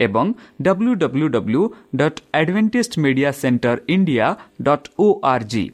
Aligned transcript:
ଏବଂ 0.00 0.26
W 0.62 0.92
W 1.02 1.26
W 1.28 1.62
dot 1.96 2.18
Adventist 2.34 2.92
media 3.04 3.30
centre 3.32 3.76
India 3.88 4.26
dot 4.62 4.88
O 4.98 5.06
R 5.32 5.46
G 5.50 5.64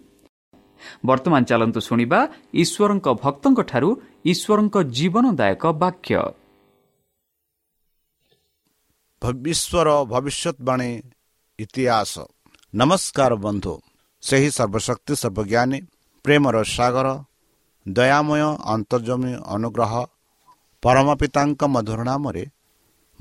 ବର୍ତ୍ତମାନ 1.07 1.43
ଚାଲନ୍ତୁ 1.51 1.81
ଶୁଣିବା 1.81 2.21
ଈଶ୍ୱରଙ୍କ 2.63 3.07
ଭକ୍ତଙ୍କଠାରୁ 3.23 3.91
ଈଶ୍ୱରଙ୍କ 4.33 4.77
ଜୀବନଦାୟକ 4.97 5.65
ବାକ୍ୟ 5.83 6.15
ବିଶ୍ୱର 9.43 9.89
ଭବିଷ୍ୟତବାଣୀ 10.13 10.91
ଇତିହାସ 11.59 12.13
ନମସ୍କାର 12.75 13.33
ବନ୍ଧୁ 13.45 13.75
ସେହି 14.23 14.51
ସର୍ବଶକ୍ତି 14.51 15.15
ସର୍ବଜ୍ଞାନୀ 15.23 15.79
ପ୍ରେମର 16.25 16.57
ସାଗର 16.69 17.09
ଦୟାମୟ 17.87 18.43
ଅନ୍ତର୍ଜମୀ 18.75 19.33
ଅନୁଗ୍ରହ 19.55 19.93
ପରମ 20.83 21.09
ପିତାଙ୍କ 21.21 21.61
ମଧୁର 21.75 22.01
ନାମରେ 22.05 22.45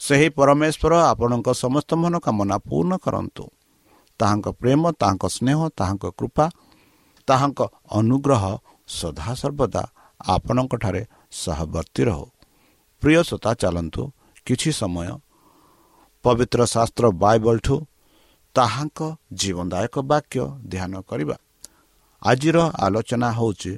ସେହି 0.00 0.28
ପରମେଶ୍ୱର 0.36 0.92
ଆପଣଙ୍କ 1.12 1.48
ସମସ୍ତ 1.62 1.90
ମନୋକାମନା 2.02 2.56
ପୂର୍ଣ୍ଣ 2.68 2.92
କରନ୍ତୁ। 3.04 3.44
ତାହାଙ୍କ 4.20 4.46
ପ୍ରେମ 4.60 4.82
ତାହାଙ୍କ 5.00 5.24
ସ୍ନେହ 5.36 5.58
ତାହାଙ୍କ 5.78 6.04
କୃପା 6.18 6.46
ତାହାଙ୍କ 7.28 7.60
ଅନୁଗ୍ରହ 7.98 8.42
ସଦାସର୍ବଦା 8.88 9.82
ଆପଣଙ୍କଠାରେ 10.26 11.02
ସହବର୍ତ୍ତୀ 11.42 12.02
ରହୁ। 12.08 12.26
ପ୍ରିୟ 13.02 13.20
ଶ୍ରୋତା 13.28 13.50
ଚାଲନ୍ତୁ 13.62 14.02
କିଛି 14.46 14.70
ସମୟ 14.80 15.08
ପବିତ୍ର 16.24 16.60
ଶାସ୍ତ୍ର 16.74 17.04
ବାଇବଲଠୁ 17.22 17.76
ତାହାଙ୍କ 18.56 19.00
ଜୀବନଦାୟକ 19.40 19.94
ବାକ୍ୟ 20.10 20.44
ଧ୍ୟାନ 20.72 20.92
କରିବା। 21.10 21.36
ଆଜିର 22.22 22.56
ଆଲୋଚନା 22.84 23.28
ହେଉଛି 23.38 23.72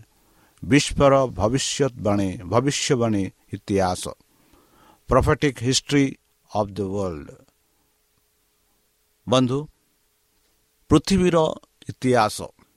ବିଶ୍ୱର 0.63 1.13
ଭବିଷ୍ୟତବାଣୀ 1.41 2.29
ଭବିଷ୍ୟବାଣୀ 2.53 3.23
ଇତିହାସ। 3.53 4.05
Prophetic 5.09 5.59
history 5.63 6.05
of 6.51 6.71
the 6.77 6.81
world 6.95 7.29
ବନ୍ଧୁ 9.27 9.59
ପୃଥିବୀର 10.91 11.39
ଇତିହାସ 11.91 12.37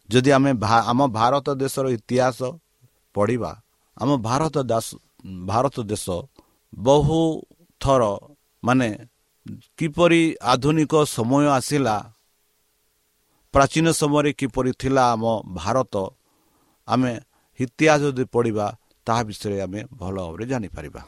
ଯଦି 0.09 0.29
ଆମେ 0.37 0.51
ଆମ 0.91 0.99
ଭାରତ 1.11 1.47
ଦେଶର 1.61 1.85
ଇତିହାସ 1.97 2.39
ପଢ଼ିବା 3.15 3.51
ଆମ 3.97 4.09
ଭାରତ 4.21 4.55
ଭାରତ 5.47 5.75
ଦେଶ 5.83 6.05
ବହୁ 6.83 7.19
ଥର 7.81 8.01
ମାନେ 8.63 8.89
କିପରି 9.77 10.21
ଆଧୁନିକ 10.51 10.93
ସମୟ 11.07 11.45
ଆସିଲା 11.57 11.95
ପ୍ରାଚୀନ 13.53 13.87
ସମୟରେ 13.91 14.31
କିପରି 14.39 14.71
ଥିଲା 14.81 15.03
ଆମ 15.13 15.23
ଭାରତ 15.57 15.95
ଆମେ 16.87 17.11
ଇତିହାସ 17.59 18.01
ଯଦି 18.07 18.25
ପଢ଼ିବା 18.33 18.65
ତାହା 19.07 19.21
ବିଷୟରେ 19.23 19.57
ଆମେ 19.65 19.79
ଭଲ 19.93 20.15
ଭାବରେ 20.17 20.45
ଜାଣିପାରିବା 20.51 21.01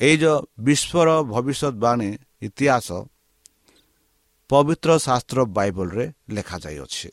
ଏଇ 0.00 0.16
ଯେଉଁ 0.16 0.38
ବିଶ୍ୱର 0.66 1.08
ଭବିଷ୍ୟତବାଣୀ 1.32 2.10
ଇତିହାସ 2.46 2.88
ପବିତ୍ର 4.50 4.90
ଶାସ୍ତ୍ର 5.06 5.38
ବାଇବଲରେ 5.56 6.04
ଲେଖାଯାଇଅଛି। 6.36 7.08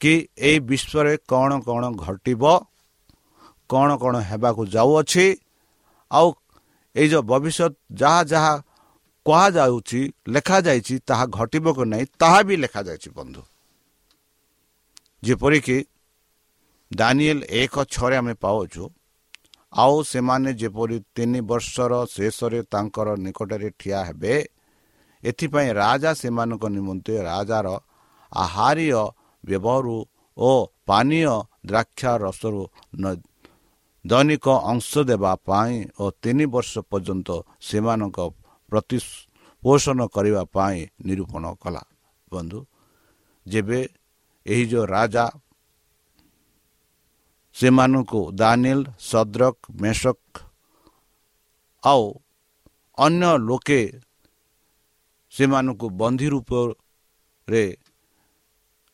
କି 0.00 0.12
ଏଇ 0.48 0.58
ବିଶ୍ୱରେ 0.70 1.12
କ'ଣ 1.30 1.50
କ'ଣ 1.68 1.84
ଘଟିବ 2.04 2.42
କ'ଣ 3.70 3.88
କ'ଣ 4.02 4.14
ହେବାକୁ 4.30 4.62
ଯାଉଅଛି 4.74 5.26
ଆଉ 6.10 6.28
ଏଇ 6.94 7.06
ଯେଉଁ 7.12 7.24
ଭବିଷ୍ୟତ 7.30 7.72
ଯାହା 8.00 8.20
ଯାହା 8.32 8.54
କୁହାଯାଉଛି 9.26 10.00
ଲେଖାଯାଇଛି 10.34 10.94
ତାହା 11.08 11.24
ଘଟିବ 11.38 11.66
କି 11.76 11.84
ନାହିଁ 11.92 12.04
ତାହା 12.20 12.40
ବି 12.46 12.54
ଲେଖାଯାଇଛି 12.64 13.08
ବନ୍ଧୁ। 13.18 13.42
ଯେପରିକି 15.22 15.78
ଦାନିଏଲ 16.90 17.40
ଏକ 17.60 17.74
ଛଅରେ 17.92 18.16
ଆମେ 18.20 18.34
ପାଉଛୁ 18.44 18.84
ଆଉ 19.72 19.94
ସେମାନେ 20.02 20.50
ଯେପରି 20.60 20.98
ତିନି 21.14 21.40
ବର୍ଷର 21.50 21.92
ଶେଷରେ 22.06 22.60
ତାଙ୍କର 22.72 23.08
ନିକଟରେ 23.24 23.68
ଠିଆ 23.80 24.00
ହେବେ 24.08 24.34
ଏଥିପାଇଁ 25.22 25.70
ରାଜା 25.82 26.10
ସେମାନଙ୍କ 26.22 26.64
ନିମନ୍ତେ 26.76 27.14
ରାଜାର 27.28 27.66
ଆହାରୀୟ 28.32 29.02
ବ୍ୟବହାରରୁ 29.44 29.96
ଓ 30.36 30.50
ପାନୀୟ 30.86 31.34
ଦ୍ରାକ୍ଷା 31.66 32.12
ରସରୁ 32.24 32.62
ଦୈନିକ 34.04 34.46
ଅଂଶ 34.72 34.90
ଦେବା 35.10 35.32
ପାଇଁ 35.48 35.74
ଓ 36.00 36.04
ତିନି 36.22 36.44
ବର୍ଷ 36.54 36.72
ପର୍ଯ୍ୟନ୍ତ 36.90 37.28
ସେମାନଙ୍କ 37.60 38.18
ପ୍ରତିପୋଷଣ 38.72 39.98
କରିବା 40.14 40.42
ପାଇଁ 40.54 40.78
ନିରୂପଣ 41.06 41.44
କଲା। 41.62 41.82
ବନ୍ଧୁ 42.32 42.58
ଯେବେ 43.46 43.80
ଏହି 44.46 44.64
ଯେଉଁ 44.70 44.84
ରାଜା 44.86 45.24
ସେମାନଙ୍କୁ 47.56 48.20
ଦାନିଲ 48.32 48.80
ସଦ୍ରକ 49.02 49.56
ମେଷକ 49.82 50.18
ଆଉ 51.82 52.04
ଅନ୍ୟ 52.98 53.30
ଲୋକେ 53.40 53.80
ସେମାନଙ୍କୁ 55.32 55.86
ବନ୍ଧି 55.96 56.26
ରୂପରେ 56.28 57.64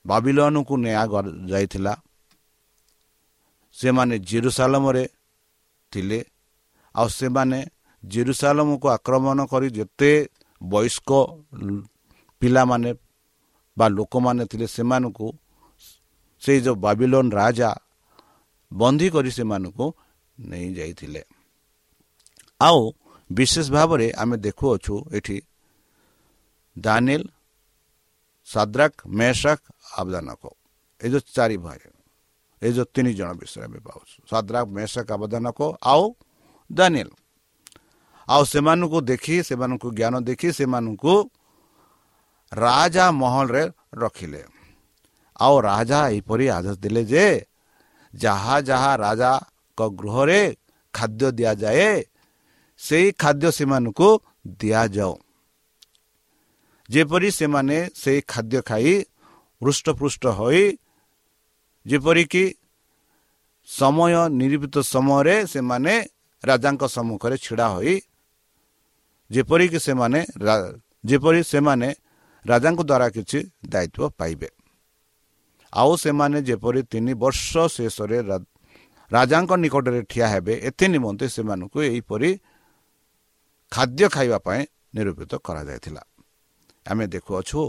ବାବିଲନକୁ 0.05 0.75
ନିଆଯାଇଥିଲା 0.85 1.93
ସେମାନେ 3.77 4.17
ଜିରୁସାଲମରେ 4.29 5.05
ଥିଲେ 5.93 6.19
ଆଉ 6.95 7.09
ସେମାନେ 7.11 7.59
ଜିରୁସାଲମକୁ 8.03 8.87
ଆକ୍ରମଣ 8.89 9.39
କରି 9.47 9.69
ଯେତେ 9.71 10.13
ବୟସ୍କ 10.61 11.11
ପିଲାମାନେ 12.43 12.91
ବା 13.77 13.87
ଲୋକମାନେ 13.89 14.45
ଥିଲେ 14.45 14.67
ସେମାନଙ୍କୁ 14.67 15.29
ସେଇ 16.43 16.59
ଯେଉଁ 16.61 16.77
ବାବିଲନ 16.77 17.27
ରାଜା 17.35 17.71
ବନ୍ଦୀ 18.73 19.09
କରି 19.15 19.31
ସେମାନଙ୍କୁ 19.37 19.87
ନେଇଯାଇଥିଲେ 20.39 21.23
ଆଉ 22.61 22.81
ବିଶେଷ 23.31 23.67
ଭାବରେ 23.77 24.07
ଆମେ 24.23 24.37
ଦେଖୁଅଛୁ 24.47 24.95
ଏଠି 25.17 25.39
ଦାନିଲ 26.77 27.23
ସାଦ୍ରାକ 28.49 28.95
ମେଷାକ 29.19 29.61
ଆବଦାନକ। 30.01 30.43
ଏ 31.01 31.07
ଯେଉଁ 31.13 31.23
ଚାରି 31.37 31.57
ଭାଇ 31.65 31.81
ଏ 32.63 32.69
ଯେଉଁ 32.77 32.87
ତିନି 32.95 33.13
ଜଣ 33.19 33.31
ବିଷୟରେ 33.41 33.65
ଆମେ 33.69 33.81
ପାଉଛୁ। 33.87 34.17
ସାଦ୍ରାକ 34.31 34.67
ମେଷାକ 34.77 35.09
ଆବଦାନକ 35.17 35.59
ଆଉ 35.83 36.05
ଦାନିଲ 36.71 37.11
ଆଉ 38.29 38.43
ସେମାନଙ୍କୁ 38.53 38.99
ଦେଖି 39.11 39.37
ସେମାନଙ୍କୁ 39.49 39.89
ଜ୍ଞାନ 39.99 40.15
ଦେଖି 40.29 40.49
ସେମାନଙ୍କୁ 40.59 41.15
ରାଜା 42.53 43.05
ମହଲରେ 43.21 43.65
ରଖିଲେ। 44.03 44.43
ଆଉ 45.37 45.55
ରାଜା 45.71 45.99
ଏହିପରି 46.11 46.45
ଆଦେଶ 46.57 46.77
ଦେଲେ 46.85 47.03
ଯେ 47.13 47.27
ଯାହା 48.15 48.57
ଯାହା 48.69 48.93
ରାଜାଙ୍କ 48.97 49.81
ଗୃହରେ 50.01 50.43
ଖାଦ୍ୟ 50.95 51.27
ଦିଆଯାଏ 51.39 51.93
ସେଇ 52.81 53.07
ଖାଦ୍ୟ 53.23 53.49
ସେମାନଙ୍କୁ 53.59 54.09
ଦିଆଯାଉ। 54.61 55.15
ଯେପରି 56.89 57.29
ସେମାନେ 57.31 57.79
ସେଇ 57.95 58.21
ଖାଦ୍ୟ 58.33 58.59
ଖାଇ 58.69 58.95
ହୃଷ୍ଟପୃଷ୍ଟ 59.63 60.25
ହୋଇ 60.39 60.65
ଯେପରିକି 61.87 62.45
ସମୟ 63.69 64.13
ନିରୂପିତ 64.39 64.77
ସମୟରେ 64.93 65.37
ସେମାନେ 65.47 65.95
ରାଜାଙ୍କ 66.45 66.83
ସମ୍ମୁଖରେ 66.95 67.37
ଛିଡ଼ା 67.45 67.67
ହୋଇ 67.75 67.95
ଯେପରିକି 69.31 69.79
ସେମାନେ 69.79 70.21
ଯେପରି 71.05 71.41
ସେମାନେ 71.53 71.89
ରାଜାଙ୍କ 72.45 72.81
ଦ୍ୱାରା 72.89 73.09
କିଛି 73.17 73.39
ଦାୟିତ୍ୱ 73.73 74.15
ପାଇବେ। 74.19 74.49
ଆଉ 75.73 75.93
ସେମାନେ 75.97 76.39
ଯେପରି 76.49 76.81
ତିନି 76.93 77.13
ବର୍ଷ 77.23 77.51
ଶେଷରେ 77.77 78.19
ରାଜାଙ୍କ 79.11 79.53
ନିକଟରେ 79.63 80.01
ଠିଆ 80.11 80.27
ହେବେ 80.35 80.55
ଏଥି 80.69 80.87
ନିମନ୍ତେ 80.95 81.27
ସେମାନଙ୍କୁ 81.35 81.79
ଏହିପରି 81.89 82.31
ଖାଦ୍ୟ 83.73 84.05
ଖାଇବା 84.15 84.39
ପାଇଁ 84.47 84.61
ନିରୂପିତ 84.97 85.33
କରାଯାଇଥିଲା। 85.47 86.03
ଆମେ 86.87 87.05
ଦେଖୁଅଛୁ 87.15 87.61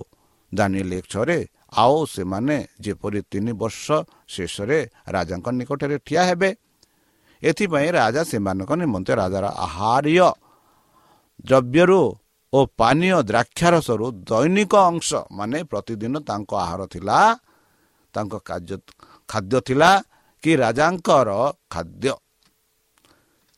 ଦାନିଏଲ 0.51 0.91
ଏକ 0.99 1.05
ଛଅରେ 1.13 1.37
ଆଉ 1.73 1.97
ସେମାନେ 2.15 2.57
ଯେପରି 2.85 3.19
ତିନି 3.31 3.51
ବର୍ଷ 3.61 3.85
ଶେଷରେ 4.27 4.79
ରାଜାଙ୍କ 5.15 5.47
ନିକଟରେ 5.59 5.97
ଠିଆ 6.07 6.21
ହେବେ 6.29 6.49
ଏଥିପାଇଁ 7.41 7.89
ରାଜା 7.99 8.21
ସେମାନଙ୍କ 8.31 8.71
ନିମନ୍ତେ 8.81 9.13
ରାଜାର 9.21 9.45
ଆହାର୍ୟ 9.65 10.27
ଦ୍ରବ୍ୟରୁ 11.47 12.01
ଓ 12.53 12.59
ପାନୀୟ 12.79 13.17
ଦ୍ରାକ୍ଷାରସରୁ 13.29 14.05
ଦୈନିକ 14.29 14.73
ଅଂଶ 14.89 15.09
ମାନେ 15.31 15.57
ପ୍ରତିଦିନ 15.71 16.13
ତାଙ୍କ 16.29 16.51
ଆହାର 16.63 16.81
ଥିଲା 16.93 17.17
ତାଙ୍କ 18.13 18.33
କାର୍ଯ୍ୟ 18.49 18.77
ଖାଦ୍ୟ 19.29 19.57
ଥିଲା 19.67 19.89
କି 20.43 20.51
ରାଜାଙ୍କର 20.55 21.29
ଖାଦ୍ୟ। 21.69 22.13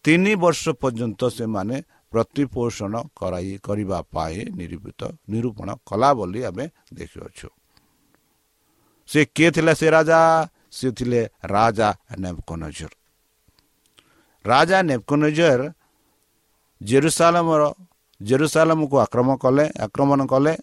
ତିନି 0.06 0.34
ବର୍ଷ 0.36 0.64
ପର୍ଯ୍ୟନ୍ତ 0.82 1.22
ସେମାନେ 1.38 1.76
ପ୍ରତିପୋଷଣ 2.12 2.94
କରାଇ 3.16 3.54
କରିବା 3.68 4.00
ପାଇଁ 4.14 4.38
ନିରୂପିତ 4.58 5.02
ନିରୂପଣ 5.30 5.68
କଲା 5.86 6.10
ବୋଲି 6.14 6.40
ଆମେ 6.50 6.66
ଦେଖିଅଛୁ। 6.94 7.48
ସେ 9.10 9.20
କିଏ 9.36 9.50
ଥିଲେ 9.56 9.74
ସେ 9.76 9.88
ରାଜା? 9.90 10.20
ସେ 10.72 10.88
ଥିଲେ 10.92 11.22
ରାଜା 11.46 11.90
ନେବକନଜର। 12.20 12.92
ରାଜା 14.46 14.78
ନେବକନଜର 14.90 15.62
ଜେରୁସାଲମର 16.82 17.64
ଜେରୁସାଲମକୁ 18.22 18.96
ଆକ୍ରମଣ 18.98 19.36
କଲେ 19.38 19.66
ଆକ୍ରମଣ 19.80 20.20
କଲେ। 20.26 20.54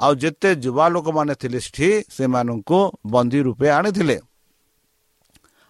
ଆଉ 0.00 0.12
ଯେତେ 0.22 0.50
ଯୁବା 0.64 0.84
ଲୋକମାନେ 0.94 1.34
ଥିଲେ 1.42 1.58
ସେଠି 1.66 1.88
ସେମାନଙ୍କୁ 2.16 2.78
ବନ୍ଦୀ 3.12 3.40
ରୂପେ 3.46 3.66
ଆଣିଥିଲେ। 3.78 4.16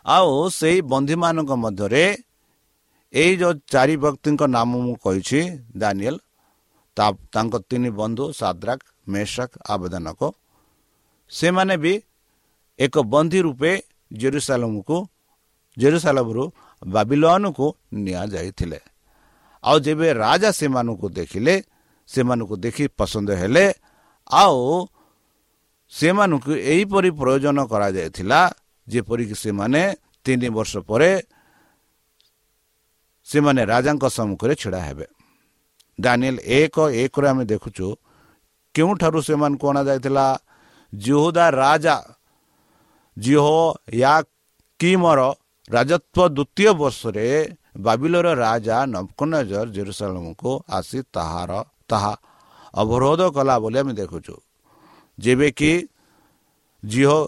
ଆଉ 0.07 0.31
ସେଇ 0.59 0.79
ବନ୍ଦୀମାନଙ୍କ 0.93 1.50
ମଧ୍ୟରେ 1.64 2.05
ଏଇ 3.12 3.33
ଯେଉଁ 3.41 3.55
ଚାରି 3.73 3.95
ବ୍ୟକ୍ତିଙ୍କ 4.02 4.43
ନାମ 4.57 4.71
ମୁଁ 4.85 4.95
କହିଛି 5.05 5.41
ଦାନିଏଲ 5.81 6.17
ତାଙ୍କ 7.35 7.55
ତିନି 7.69 7.91
ବନ୍ଧୁ 8.00 8.25
ସାଦ୍ରାକ 8.41 8.81
ମେଷକ 9.12 9.50
ଆବେଦନକ 9.73 10.21
ସେମାନେ 11.31 11.75
ବି 11.83 11.95
ଏକ 12.79 12.95
ବନ୍ଦୀ 13.12 13.38
ରୂପେ 13.47 13.73
ଜେରୁସାଲମକୁ 14.11 14.97
ଜେରୁସାଲମରୁ 15.76 16.45
ବାବିଲନକୁ 16.83 17.67
ନିଆଯାଇଥିଲେ। 18.05 18.81
ଆଉ 19.64 19.76
ଯେବେ 19.87 20.09
ରାଜା 20.25 20.50
ସେମାନଙ୍କୁ 20.61 21.07
ଦେଖିଲେ 21.19 21.55
ସେମାନଙ୍କୁ 22.09 22.55
ଦେଖି 22.64 22.85
ପସନ୍ଦ 22.99 23.29
ହେଲେ 23.41 23.64
ଆଉ 24.33 24.59
ସେମାନଙ୍କୁ 25.93 26.53
ଏହିପରି 26.73 27.11
ପ୍ରୟୋଜନ 27.21 27.59
କରାଯାଇଥିଲା 27.73 28.41
ଯେପରିକି 28.89 29.37
ସେମାନେ 29.45 29.83
ତିନି 30.27 30.49
ବର୍ଷ 30.57 30.73
ପରେ 30.89 31.11
ସେମାନେ 33.27 33.62
ରାଜାଙ୍କ 33.73 34.05
ସମ୍ମୁଖରେ 34.17 34.55
ଛିଡ଼ା 34.62 34.81
ହେବେ। 34.87 35.07
ଦାନିଏଲ 35.99 36.37
ଏକ 36.59 36.77
ଏକରେ 37.03 37.27
ଆମେ 37.33 37.45
ଦେଖୁଛୁ 37.53 37.87
କେଉଁଠାରୁ 38.75 39.19
ସେମାନଙ୍କୁ 39.29 39.65
ଅଣାଯାଇଥିଲା? 39.71 40.27
ଜୁହୁଦା 40.93 41.47
ରାଜା 41.62 41.97
ଜିହୋ 43.17 43.61
ୟା 44.01 44.15
କିମର 44.81 45.21
ରାଜତ୍ୱ 45.69 46.33
ଦ୍ୱିତୀୟ 46.37 46.71
ବର୍ଷରେ 46.81 47.29
ବାବିଲର 47.77 48.27
ରାଜା 48.45 48.77
ନବକନଜର 48.95 49.67
ଜେରୁସାଲମକୁ 49.77 50.51
ଆସି 50.69 50.99
ତାହାର 51.15 51.53
ତାହା 51.91 52.12
ଅବରୋଧ 52.75 53.21
କଲା 53.37 53.55
ବୋଲି 53.62 53.79
ଆମେ 53.83 53.93
ଦେଖୁଛୁ। 54.00 54.35
ଯେବେ 55.19 55.49
କି 55.59 55.73
ଜିହୋ 56.83 57.19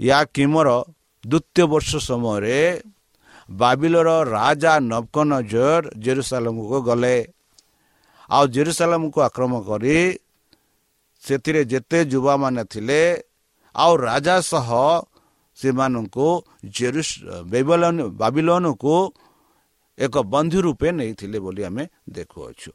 ୟା 0.00 0.18
କିମର 0.34 0.68
ଦ୍ୱିତୀୟ 1.24 1.64
ବର୍ଷ 1.72 1.90
ସମୟରେ 2.08 2.60
ବାବିଲର 3.48 4.08
ରାଜା 4.36 4.72
ନବକନଜର 4.90 5.82
ଜେରୁସାଲମକୁ 6.04 6.76
ଗଲେ। 6.88 7.16
ଆଉ 8.30 8.44
ଜେରୁସାଲମକୁ 8.54 9.18
ଆକ୍ରମଣ 9.28 9.60
କରି 9.68 9.96
ସେଥିରେ 11.22 11.60
ଯେତେ 11.72 11.98
ଯୁବାମାନେ 12.12 12.62
ଥିଲେ 12.72 13.00
ଆଉ 13.74 13.92
ରାଜା 14.08 14.36
ସହ 14.50 14.68
ସେମାନଙ୍କୁ 15.58 16.28
ବାବିଲନକୁ 18.20 18.94
ଏକ 19.98 20.14
ବନ୍ଧୁ 20.34 20.58
ରୂପେ 20.66 20.88
ନେଇଥିଲେ 20.98 21.38
ବୋଲି 21.44 21.62
ଆମେ 21.68 21.84
ଦେଖୁଅଛୁ। 22.16 22.72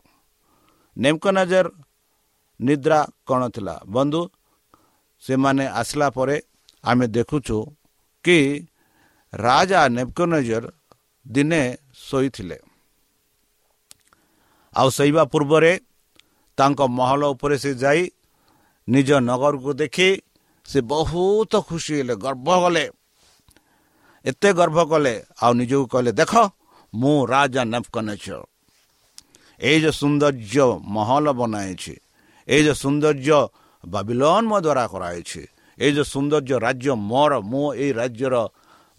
ନେମକନଜର 0.98 1.68
ନିଦ୍ରା 2.60 3.00
କ'ଣ 3.28 3.42
ଥିଲା? 3.56 3.76
ବନ୍ଧୁ 3.88 4.22
ସେମାନେ 5.24 5.66
ଆସିଲା 5.80 6.08
ପରେ 6.18 6.38
ଆମେ 6.84 7.06
ଦେଖୁଛୁ 7.16 7.58
କି 8.26 8.38
ରାଜା 9.34 9.82
ନେପକନଜର 9.96 10.66
ଦିନେ 11.26 11.62
ଶୋଇଥିଲେ। 12.08 12.58
ଆଉ 14.74 14.88
ଶୋଇବା 14.98 15.24
ପୂର୍ବରେ 15.34 15.74
ତାଙ୍କ 16.58 16.80
ମହଲ 16.98 17.22
ଉପରେ 17.34 17.56
ସେ 17.64 17.72
ଯାଇ 17.84 18.02
ନିଜ 18.88 19.10
ନଗରକୁ 19.30 19.72
ଦେଖି 19.82 20.10
ସେ 20.66 20.80
ବହୁତ 20.92 21.54
ଖୁସି 21.68 21.94
ହେଲେ 22.00 22.16
ଗର୍ବ 22.26 22.48
କଲେ। 22.64 22.86
ଏତେ 24.26 24.50
ଗର୍ବ 24.60 24.80
କଲେ 24.92 25.14
ଆଉ 25.42 25.52
ନିଜକୁ 25.60 25.86
କହିଲେ 25.94 26.12
ଦେଖ 26.20 26.34
ମୁଁ 26.94 27.16
ରାଜା 27.34 27.62
ନେପକନେଚର 27.72 28.42
ଏଇ 29.60 29.78
ଯେଉଁ 29.84 29.96
ସୌନ୍ଦର୍ଯ୍ୟ 30.00 30.68
ମହଲ 30.96 31.26
ବନାଇଛି 31.40 31.94
ଏଇ 32.50 32.62
ଯେଉଁ 32.66 32.78
ସୌନ୍ଦର୍ଯ୍ୟ 32.84 33.40
ବାବିଲନ 33.84 34.44
ମୋ 34.50 34.58
ଦ୍ୱାରା 34.66 34.84
କରାଯାଇଛି 34.94 35.42
ଏଇ 35.78 35.92
ଯେଉଁ 35.96 36.08
ସୌନ୍ଦର୍ଯ୍ୟ 36.14 36.56
ରାଜ୍ୟ 36.66 36.92
ମୋର 37.10 37.32
ମୁଁ 37.52 37.66
ଏଇ 37.84 37.92
ରାଜ୍ୟର 38.02 38.36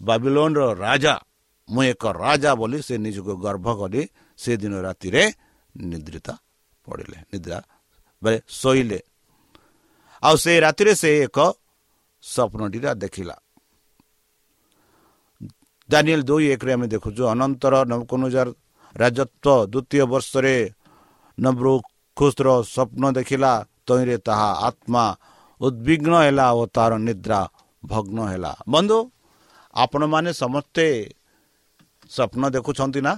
ବାବିଲୋନର 0.01 0.61
ରାଜା 0.85 1.15
ମୁଁ 1.69 1.83
ଏକ 1.93 2.03
ରାଜା 2.23 2.51
ବୋଲି 2.55 2.79
ସେ 2.87 2.95
ନିଜକୁ 2.97 3.33
ଗର୍ବ 3.45 3.67
କରି 3.79 4.01
ସେଦିନ 4.39 4.73
ରାତିରେ 4.87 5.23
ନିଦ୍ରିତା 5.75 6.33
ପଡ଼ିଲେ 6.85 7.17
ନିଦ୍ରା 7.31 7.59
ବେଳେ 8.21 8.37
ଶୋଇଲେ 8.59 8.99
ଆଉ 10.23 10.35
ସେ 10.43 10.51
ରାତିରେ 10.65 10.93
ସେ 10.95 11.09
ଏକ 11.25 11.37
ସ୍ୱପ୍ନଟିଟା 12.23 12.91
ଦେଖିଲା। 13.03 13.35
ଦାନିଏଲ 15.89 16.21
ଦୁଇ 16.21 16.45
ଏକରେ 16.53 16.71
ଆମେ 16.73 16.87
ଦେଖୁଛୁ 16.93 17.21
ଅନନ୍ତର 17.33 17.73
ନବକନୁଜାର 17.91 18.47
ରାଜତ୍ୱ 18.95 19.67
ଦ୍ୱିତୀୟ 19.73 20.03
ବର୍ଷରେ 20.11 20.55
ନବ୍ରୁ 21.37 21.73
ଖୁସ୍ର 22.17 22.47
ସ୍ୱପ୍ନ 22.65 23.03
ଦେଖିଲା 23.17 23.51
ତହିଁରେ 23.87 24.17
ତାହା 24.27 24.49
ଆତ୍ମା 24.67 25.05
ଉଦ୍ବିଗ୍ନ 25.61 26.13
ହେଲା 26.25 26.47
ଓ 26.59 26.61
ତାର 26.75 26.91
ନିଦ୍ରା 27.07 27.41
ଭଗ୍ନ 27.83 28.17
ହେଲା 28.31 28.51
ବନ୍ଧୁ 28.73 28.97
ଆପଣମାନେ 29.73 30.29
ସମସ୍ତେ 30.33 30.85
ସ୍ୱପ୍ନ 32.09 32.43
ଦେଖୁଛନ୍ତି 32.55 33.01
ନା 33.07 33.13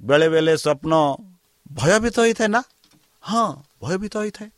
ବେଳେ 0.00 0.26
ବେଳେ 0.34 0.52
ସ୍ୱପ୍ନ 0.56 0.92
ଭୟଭୀତ 1.78 2.16
ହୋଇଥାଏ 2.24 2.48
ନା 2.54 2.60
ହଁ 3.22 3.44
ଭୟଭୀତ 3.82 4.14
ହୋଇଥାଏ 4.22 4.48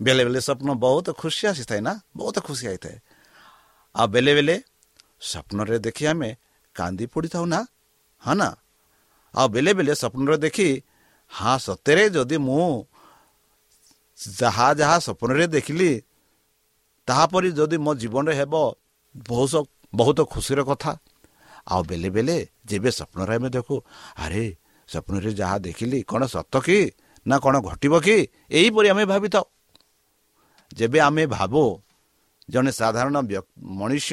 ବେଳେ 0.00 0.22
ବେଳେ 0.26 0.40
ସ୍ୱପ୍ନ 0.40 0.68
ବହୁତ 0.84 1.06
ଖୁସି 1.20 1.42
ଆସିଥାଏ 1.50 1.80
ନା 1.86 1.92
ବହୁତ 2.16 2.36
ଖୁସି 2.46 2.64
ଆସିଥାଏ 2.70 2.98
ଆଉ 3.94 4.06
ବେଳେ 4.14 4.32
ବେଳେ 4.38 4.56
ସ୍ୱପ୍ନରେ 5.20 5.76
ଦେଖି 5.86 6.04
ଆମେ 6.12 6.30
କାନ୍ଦି 6.76 7.04
ପଡ଼ିଥାଉ 7.12 7.44
ନା 7.52 7.60
ହଁ 8.22 8.34
ନା 8.34 8.48
ଆଉ 9.34 9.46
ବେଳେ 9.54 9.70
ବେଳେ 9.78 9.92
ସ୍ୱପ୍ନରେ 9.94 10.36
ଦେଖି 10.44 10.68
ହଁ 11.34 11.54
ସତରେ 11.58 12.04
ଯଦି 12.10 12.36
ମୁଁ 12.38 12.66
ଯାହା 14.38 14.68
ଯାହା 14.74 14.96
ସ୍ୱପ୍ନରେ 14.98 15.46
ଦେଖିଲି 15.50 15.90
ତାହାପରି 17.08 17.48
ଯଦି 17.52 17.76
ମୋ 17.84 17.92
ଜୀବନରେ 17.94 18.34
ହେବ 18.40 18.54
ବହୁତ 19.26 19.54
ବହୁତ 19.92 20.18
ଖୁସିର 20.24 20.60
କଥା 20.62 20.92
ଆଉ 21.66 21.80
ବେଳେ 21.82 22.08
ବେଳେ 22.16 22.36
ଯେବେ 22.68 22.90
ସ୍ୱପ୍ନରେ 22.90 23.34
ଆମେ 23.38 23.48
ଦେଖୁ 23.56 23.74
ଆରେ 24.16 24.44
ସ୍ୱପ୍ନରେ 24.88 25.30
ଯାହା 25.34 25.56
ଦେଖିଲି 25.66 25.98
କ'ଣ 26.02 26.22
ସତ 26.26 26.54
କି 26.60 26.78
ନା 27.26 27.36
କ'ଣ 27.38 27.54
ଘଟିବ 27.60 27.94
କି 28.06 28.16
ଏହିପରି 28.50 28.88
ଆମେ 28.92 29.04
ଭାବିଥାଉ 29.12 29.46
ଯେବେ 30.70 30.98
ଆମେ 31.00 31.24
ଭାବୁ 31.26 31.62
ଜଣେ 32.48 32.70
ସାଧାରଣ 32.70 33.16
ମଣିଷ 33.78 34.08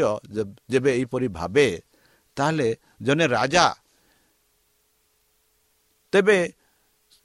ଯେବେ 0.72 0.90
ଏହିପରି 0.98 1.28
ଭାବେ 1.30 1.68
ତାହେଲେ 2.38 2.68
ଜଣେ 3.02 3.26
ରାଜା 3.28 3.66
ତେବେ 6.14 6.38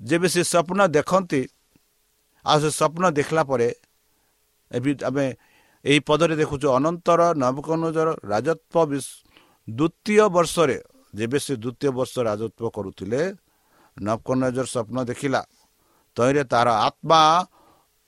ଯେବେ 0.01 0.29
ସେ 0.29 0.43
ସ୍ୱପ୍ନ 0.45 0.81
ଦେଖନ୍ତି 0.97 1.43
ଆଉ 2.45 2.59
ସେ 2.63 2.71
ସ୍ୱପ୍ନ 2.79 3.05
ଦେଖିଲା 3.19 3.43
ପରେ 3.51 3.69
ଏବେ 4.71 4.91
ଆମେ 5.09 5.27
ଏହି 5.85 6.01
ପଦରେ 6.09 6.35
ଦେଖୁଛୁ 6.41 6.67
ଅନନ୍ତର 6.79 7.21
ନବକନଜର 7.43 8.09
ରାଜତ୍ୱ 8.33 9.01
ଦ୍ୱିତୀୟ 9.69 10.25
ବର୍ଷରେ 10.37 10.79
ଯେବେ 11.15 11.39
ସେ 11.47 11.55
ଦ୍ୱିତୀୟ 11.63 11.91
ବର୍ଷ 11.99 12.15
ରାଜତ୍ୱ 12.29 12.71
କରୁଥିଲେ 12.77 13.21
ନବକନଜର 13.97 14.67
ସ୍ୱପ୍ନ 14.75 14.97
ଦେଖିଲା 15.11 15.41
ତହିଁରେ 16.17 16.43
ତାର 16.53 16.69
ଆତ୍ମା 16.89 17.23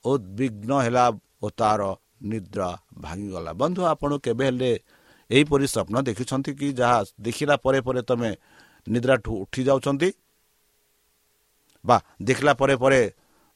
ଉଦ୍ବିଗ୍ନ 0.04 0.70
ହେଲା 0.84 1.04
ଓ 1.44 1.46
ତାର 1.60 1.80
ନିଦ୍ରା 2.30 2.68
ଭାଙ୍ଗିଗଲା। 3.04 3.50
ବନ୍ଧୁ 3.62 3.80
ଆପଣ 3.92 4.10
କେବେ 4.24 4.44
ହେଲେ 4.48 4.70
ଏହିପରି 5.30 5.66
ସ୍ୱପ୍ନ 5.74 5.96
ଦେଖିଛନ୍ତି 6.08 6.50
କି 6.58 6.68
ଯାହା 6.80 6.98
ଦେଖିଲା 7.26 7.54
ପରେ 7.64 7.80
ପରେ 7.86 8.00
ତୁମେ 8.08 8.30
ନିଦ୍ରାଠୁ 8.86 9.30
ଉଠି 9.42 9.62
ଯାଉଛନ୍ତି? 9.68 10.08
ବା 11.84 11.96
ଦେଖିଲା 12.22 12.52
ପରେ 12.54 12.74
ପରେ 12.76 13.00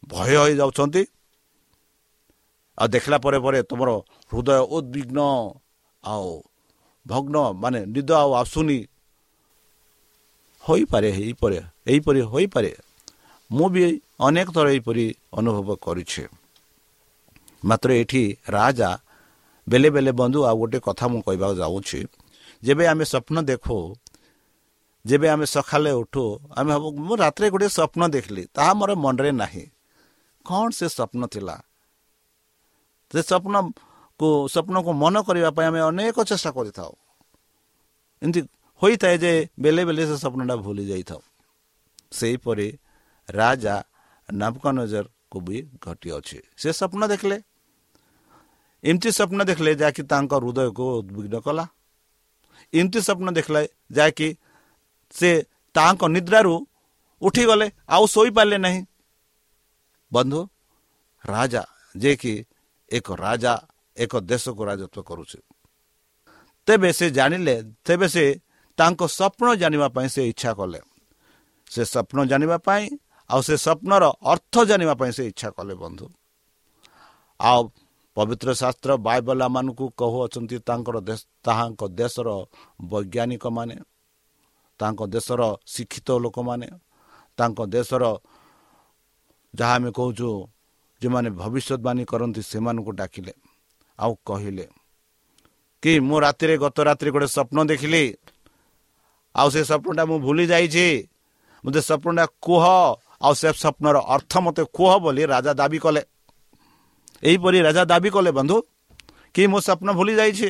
ଭୟ 0.09 0.35
ହୋଇଯାଉଛନ୍ତି। 0.37 1.03
ଆଉ 2.79 2.87
ଦେଖିଲା 2.89 3.19
ପରେ 3.19 3.39
ପରେ 3.39 3.59
ତୁମର 3.63 3.91
ହୃଦୟ 4.33 4.59
ଉଦ୍ବିଗ୍ନ 4.77 5.19
ଆଉ 6.05 6.31
ଭଗ୍ନ 7.07 7.37
ମାନେ 7.53 7.81
ନିଦ 7.87 8.11
ଆଉ 8.13 8.31
ଆସୁନି। 8.33 8.79
ହୋଇପାରେ 10.65 11.09
ଏହିପରି 11.13 11.57
ଏହିପରି 11.87 12.21
ହୋଇପାରେ। 12.23 12.73
ମୁଁ 13.51 13.67
ବି 13.69 13.83
ଅନେକ 14.21 14.49
ଥର 14.55 14.67
ଏହିପରି 14.71 15.05
ଅନୁଭବ 15.39 15.69
କରିଛି। 15.77 16.23
ମାତ୍ର 17.63 17.89
ଏଠି 17.93 18.23
ରାଜା 18.49 18.91
ବେଲେ 19.67 19.89
ବେଲେ 19.91 20.13
ବନ୍ଧୁ 20.13 20.39
ଆଉ 20.49 20.57
ଗୋଟେ 20.61 20.79
କଥା 20.79 21.05
ମୁଁ 21.13 21.21
କହିବାକୁ 21.27 21.55
ଯାଉଛି। 21.63 22.01
ଯେବେ 22.63 22.85
ଆମେ 22.87 23.05
ସ୍ୱପ୍ନ 23.05 23.37
ଦେଖୁ 23.43 23.77
ଯେବେ 25.05 25.27
ଆମେ 25.35 25.47
ସକାଳେ 25.47 25.93
ଉଠୁ 26.03 26.25
ଆମେ 26.57 26.69
ଭାବୁ 26.73 26.89
ମୁଁ 27.07 27.15
ରାତିରେ 27.23 27.47
ଗୋଟିଏ 27.53 27.71
ସ୍ୱପ୍ନ 27.77 28.03
ଦେଖିଲି 28.15 28.43
ତାହା 28.57 28.73
ମୋର 28.79 28.91
ମନରେ 29.05 29.31
ନାହିଁ। 29.43 29.65
କ'ଣ 30.47 30.69
ସେ 30.79 30.87
ସ୍ୱପ୍ନ 30.97 31.23
ଥିଲା? 31.35 31.57
ସେ 33.11 33.21
ସ୍ୱପ୍ନକୁ 33.29 34.29
ସ୍ୱପ୍ନକୁ 34.53 34.91
ମନ 35.03 35.15
କରିବା 35.27 35.51
ପାଇଁ 35.57 35.67
ଆମେ 35.69 35.81
ଅନେକ 35.91 36.17
ଚେଷ୍ଟା 36.31 36.51
କରିଥାଉ। 36.57 36.93
ଏମିତି 38.23 38.41
ହୋଇଥାଏ 38.83 39.17
ଯେ 39.23 39.33
ବେଲେ 39.59 39.83
ବେଲେ 39.89 40.03
ସେ 40.11 40.17
ସ୍ୱପ୍ନଟା 40.23 40.55
ଭୁଲି 40.65 40.85
ଯାଇଥାଉ। 40.91 41.21
ସେହିପରି 42.19 42.69
ରାଜା 43.29 43.75
ନବକନଜରକୁ 44.29 45.39
ବି 45.47 45.57
ଘଟିଅଛି। 45.85 46.39
ସେ 46.61 46.69
ସ୍ୱପ୍ନ 46.79 47.03
ଦେଖିଲେ। 47.13 47.37
ଏମିତି 48.85 49.11
ସ୍ୱପ୍ନ 49.19 49.41
ଦେଖିଲେ 49.51 49.71
ଯାହାକି 49.81 50.03
ତାଙ୍କ 50.03 50.33
ହୃଦୟକୁ 50.43 50.85
ଉଦ୍ବିଗ୍ନ 50.99 51.37
କଲା। 51.47 51.65
ଏମିତି 52.73 52.99
ସ୍ୱପ୍ନ 53.07 53.27
ଦେଖିଲେ 53.39 53.63
ଯାହାକି 53.91 54.29
ସେ 55.15 55.31
ତାଙ୍କ 55.75 56.03
ନିଦ୍ରାରୁ 56.15 56.55
ଉଠିଗଲେ 57.23 57.67
ଆଉ 57.95 58.05
ଶୋଇପାରିଲେ 58.15 58.59
ନାହିଁ। 58.65 58.81
ବନ୍ଧୁ 60.13 60.41
ରାଜା 61.25 61.63
ଯିଏକି 61.95 62.35
ଏକ 62.91 63.07
ରାଜା 63.25 63.53
ଏକ 63.97 64.13
ଦେଶକୁ 64.31 64.63
ରାଜତ୍ୱ 64.71 65.07
କରୁଛି। 65.09 65.39
ତେବେ 66.69 66.91
ସେ 66.99 67.07
ଜାଣିଲେ 67.11 67.55
ତେବେ 67.87 68.07
ସେ 68.15 68.25
ତାଙ୍କ 68.79 69.01
ସ୍ୱପ୍ନ 69.17 69.49
ଜାଣିବା 69.63 69.89
ପାଇଁ 69.97 70.09
ସେ 70.15 70.23
ଇଚ୍ଛା 70.33 70.51
କଲେ। 70.59 70.81
ସେ 71.73 71.83
ସ୍ୱପ୍ନ 71.85 72.19
ଜାଣିବା 72.31 72.57
ପାଇଁ 72.67 72.85
ଆଉ 73.31 73.41
ସେ 73.49 73.55
ସ୍ୱପ୍ନର 73.65 74.05
ଅର୍ଥ 74.33 74.55
ଜାଣିବା 74.71 74.95
ପାଇଁ 75.01 75.13
ସେ 75.17 75.23
ଇଚ୍ଛା 75.31 75.49
କଲେ 75.57 75.75
ବନ୍ଧୁ। 75.83 76.07
ଆଉ 77.41 77.63
ପବିତ୍ର 78.17 78.49
ଶାସ୍ତ୍ର 78.53 78.91
ବାଇବଲାମାନଙ୍କୁ 79.07 79.87
କହୁଅଛନ୍ତି 80.01 80.57
ତାଙ୍କର 80.69 80.97
ତାହାଙ୍କ 81.47 81.81
ଦେଶର 82.01 82.29
ବୈଜ୍ଞାନିକ 82.83 83.45
ମାନେ 83.57 83.77
ତାଙ୍କ 84.83 85.01
ଦେଶର 85.15 85.43
ଶିକ୍ଷିତ 85.67 86.09
ଲୋକମାନେ 86.25 86.69
ତାଙ୍କ 87.39 87.59
ଦେଶର 87.75 88.03
ଯାହା 89.55 89.75
ଆମେ 89.75 89.91
କହୁଛୁ 89.99 90.29
ଯେଉଁମାନେ 91.01 91.29
ଭବିଷ୍ୟତବାଣୀ 91.41 92.03
କରନ୍ତି 92.13 92.41
ସେମାନଙ୍କୁ 92.51 92.93
ଡାକିଲେ 93.01 93.33
ଆଉ 93.99 94.13
କହିଲେ 94.27 94.67
କି 95.83 95.93
ମୁଁ 96.09 96.19
ରାତିରେ 96.25 96.55
ଗତ 96.63 96.77
ରାତିରେ 96.89 97.11
ଗୋଟେ 97.15 97.29
ସ୍ୱପ୍ନ 97.37 97.59
ଦେଖିଲି। 97.71 98.05
ଆଉ 99.35 99.49
ସେ 99.55 99.61
ସ୍ୱପ୍ନଟା 99.71 100.03
ମୁଁ 100.11 100.19
ଭୁଲି 100.27 100.45
ଯାଇଛି। 100.47 100.87
ମୋତେ 101.65 101.81
ସ୍ୱପ୍ନଟା 101.89 102.25
କୁହ। 102.47 102.65
ଆଉ 103.27 103.33
ସେ 103.41 103.49
ସ୍ୱପ୍ନର 103.53 103.97
ଅର୍ଥ 104.15 104.33
ମୋତେ 104.45 104.63
କୁହ 104.77 104.91
ବୋଲି 105.05 105.23
ରାଜା 105.35 105.53
ଦାବି 105.61 105.79
କଲେ। 105.85 106.03
ଏହିପରି 107.23 107.59
ରାଜା 107.67 107.83
ଦାବି 107.85 108.11
କଲେ 108.15 108.31
ବନ୍ଧୁ 108.39 108.57
କି 109.35 109.43
ମୁଁ 109.51 109.61
ସ୍ୱପ୍ନ 109.67 109.89
ଭୁଲି 109.99 110.15
ଯାଇଛି। 110.21 110.49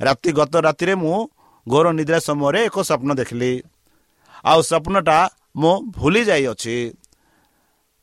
ରାତି 0.00 0.30
ଗତ 0.38 0.54
ରାତିରେ 0.66 0.94
ମୁଁ 0.94 1.16
ଘୋର 1.66 1.86
ନିଦ୍ରା 1.98 2.18
ସମୟରେ 2.18 2.60
ଏକ 2.66 2.76
ସ୍ୱପ୍ନ 2.88 3.10
ଦେଖିଲି। 3.20 3.52
ଆଉ 4.44 4.60
ସ୍ୱପ୍ନଟା 4.62 5.18
ମୁଁ 5.56 5.74
ଭୁଲି 5.96 6.22
ଯାଇଅଛି। 6.24 6.76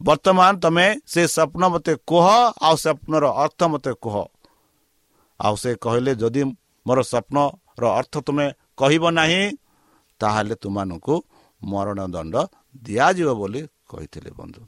ବର୍ତ୍ତମାନ 0.02 0.52
ତମେ 0.64 0.88
ସେ 1.12 1.22
ସ୍ୱପ୍ନ 1.28 1.62
ମୋତେ 1.74 1.94
କୁହ 2.10 2.26
ଆଉ 2.68 2.76
ସ୍ୱପ୍ନର 2.84 3.26
ଅର୍ଥ 3.44 3.60
ମୋତେ 3.74 3.92
କୁହ। 4.04 4.16
ଆଉ 5.40 5.56
ସେ 5.56 5.70
କହିଲେ 5.84 6.12
ଯଦି 6.16 6.42
ମୋର 6.86 7.00
ସ୍ୱପ୍ନର 7.12 7.84
ଅର୍ଥ 8.00 8.14
ତୁମେ 8.28 8.46
କହିବ 8.78 9.04
ନାହିଁ 9.12 9.44
ତାହେଲେ 10.22 10.56
ତୁମମାନଙ୍କୁ 10.56 11.16
ମରଣ 11.62 12.00
ଦଣ୍ଡ 12.16 12.36
ଦିଆଯିବ 12.84 13.30
ବୋଲି 13.40 13.62
କହିଥିଲେ 13.90 14.32
ବନ୍ଧୁ। 14.40 14.62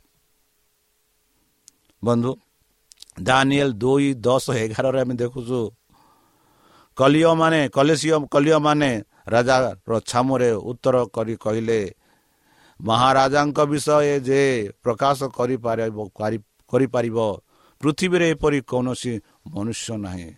ବନ୍ଧୁ 2.04 2.32
ଦାନିଏଲ 3.22 3.72
ଦୁଇ 3.74 4.08
ଦଶ 4.26 4.46
ଏଗାରରେ 4.64 5.00
ଆମେ 5.02 5.14
ଦେଖୁଛୁ 5.22 5.60
କଲିଅ 6.98 7.32
କଲେସିୟ 7.70 8.12
କଲିଅ 8.34 8.58
ମାନେ 8.60 8.92
ରାଜାର 9.28 9.64
ଛାମୁରେ 10.10 10.50
ଉତ୍ତର 10.72 10.96
କରି 11.16 11.36
କହିଲେ 11.36 11.80
ମହାରାଜାଙ୍କ 12.80 13.60
ବିଷୟ 13.72 14.20
ଯେ 14.28 14.42
ପ୍ରକାଶ 14.84 15.20
କରିପାରିବ 15.38 15.98
କରିପାରିବ 16.72 17.18
ପୃଥିବୀରେ 17.82 18.28
ଏପରି 18.34 18.60
କୌଣସି 18.72 19.14
ମନୁଷ୍ୟ 19.54 19.94
ନାହିଁ। 19.98 20.30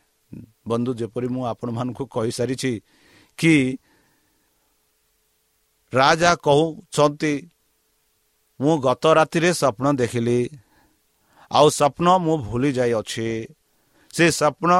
ବନ୍ଧୁ 0.67 0.91
ଯେପରି 1.00 1.27
ମୁଁ 1.33 1.43
ଆପଣମାନଙ୍କୁ 1.51 2.03
କହିସାରିଛି 2.15 2.72
କି 3.39 3.55
ରାଜା 5.93 6.31
କହୁଛନ୍ତି 6.45 7.33
ମୁଁ 8.60 8.74
ଗତ 8.86 9.03
ରାତିରେ 9.17 9.50
ସ୍ୱପ୍ନ 9.53 9.86
ଦେଖିଲି 10.01 10.39
ଆଉ 11.51 11.67
ସ୍ୱପ୍ନ 11.69 12.07
ମୁଁ 12.25 12.36
ଭୁଲି 12.48 12.69
ଯାଇଅଛି 12.74 13.27
ସେ 14.13 14.25
ସ୍ୱପ୍ନ 14.31 14.72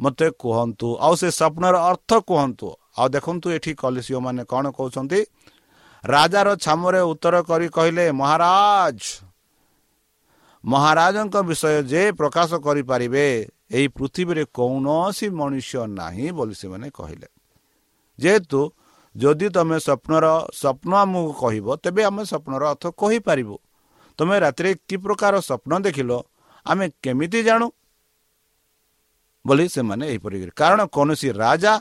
ମୋତେ 0.00 0.26
କୁହନ୍ତୁ। 0.42 0.88
ଆଉ 0.96 1.14
ସେ 1.20 1.28
ସ୍ୱପ୍ନର 1.30 1.76
ଅର୍ଥ 1.90 2.10
କୁହନ୍ତୁ। 2.28 2.68
ଆଉ 2.98 3.08
ଦେଖନ୍ତୁ 3.08 3.46
ଏଠି 3.56 3.72
କଲିସିଓ 3.74 4.18
ମାନେ 4.20 4.42
କ'ଣ 4.44 4.64
କହୁଛନ୍ତି। 4.70 5.20
ରାଜାର 6.04 6.48
ଛାମରେ 6.56 7.00
ଉତ୍ତର 7.12 7.34
କରି 7.42 7.68
କହିଲେ 7.68 8.04
ମହାରାଜ 8.12 9.00
ମହାରାଜଙ୍କ 10.64 11.36
ବିଷୟ 11.48 11.82
ଯେ 11.82 12.02
ପ୍ରକାଶ 12.12 12.50
କରିପାରିବେ 12.66 13.26
ଏହି 13.70 13.88
ପୃଥିବୀରେ 13.88 14.44
କୌଣସି 14.54 15.26
ମଣିଷ 15.30 15.70
ନାହିଁ 16.00 16.28
ବୋଲି 16.32 16.54
ସେମାନେ 16.54 16.88
କହିଲେ। 16.90 17.28
ଯେହେତୁ 18.18 18.60
ଯଦି 19.14 19.48
ତୁମେ 19.48 19.78
ସ୍ୱପ୍ନର 19.78 20.26
ସ୍ୱପ୍ନ 20.60 20.92
ଆମକୁ 20.94 21.32
କହିବ 21.42 21.66
ତେବେ 21.82 22.02
ଆମେ 22.04 22.22
ସ୍ୱପ୍ନର 22.24 22.62
ଅର୍ଥ 22.72 22.84
କହିପାରିବୁ। 23.00 23.56
ତୁମେ 24.18 24.36
ରାତିରେ 24.40 24.70
କି 24.88 24.96
ପ୍ରକାର 24.96 25.34
ସ୍ୱପ୍ନ 25.40 25.72
ଦେଖିଲ? 25.86 26.10
ଆମେ 26.66 26.84
କେମିତି 27.02 27.40
ଜାଣୁ? 27.42 27.66
ବୋଲି 29.46 29.66
ସେମାନେ 29.68 30.04
ଏହିପରି 30.12 30.36
କାରଣ 30.60 30.80
କୌଣସି 30.96 31.28
ରାଜା 31.42 31.74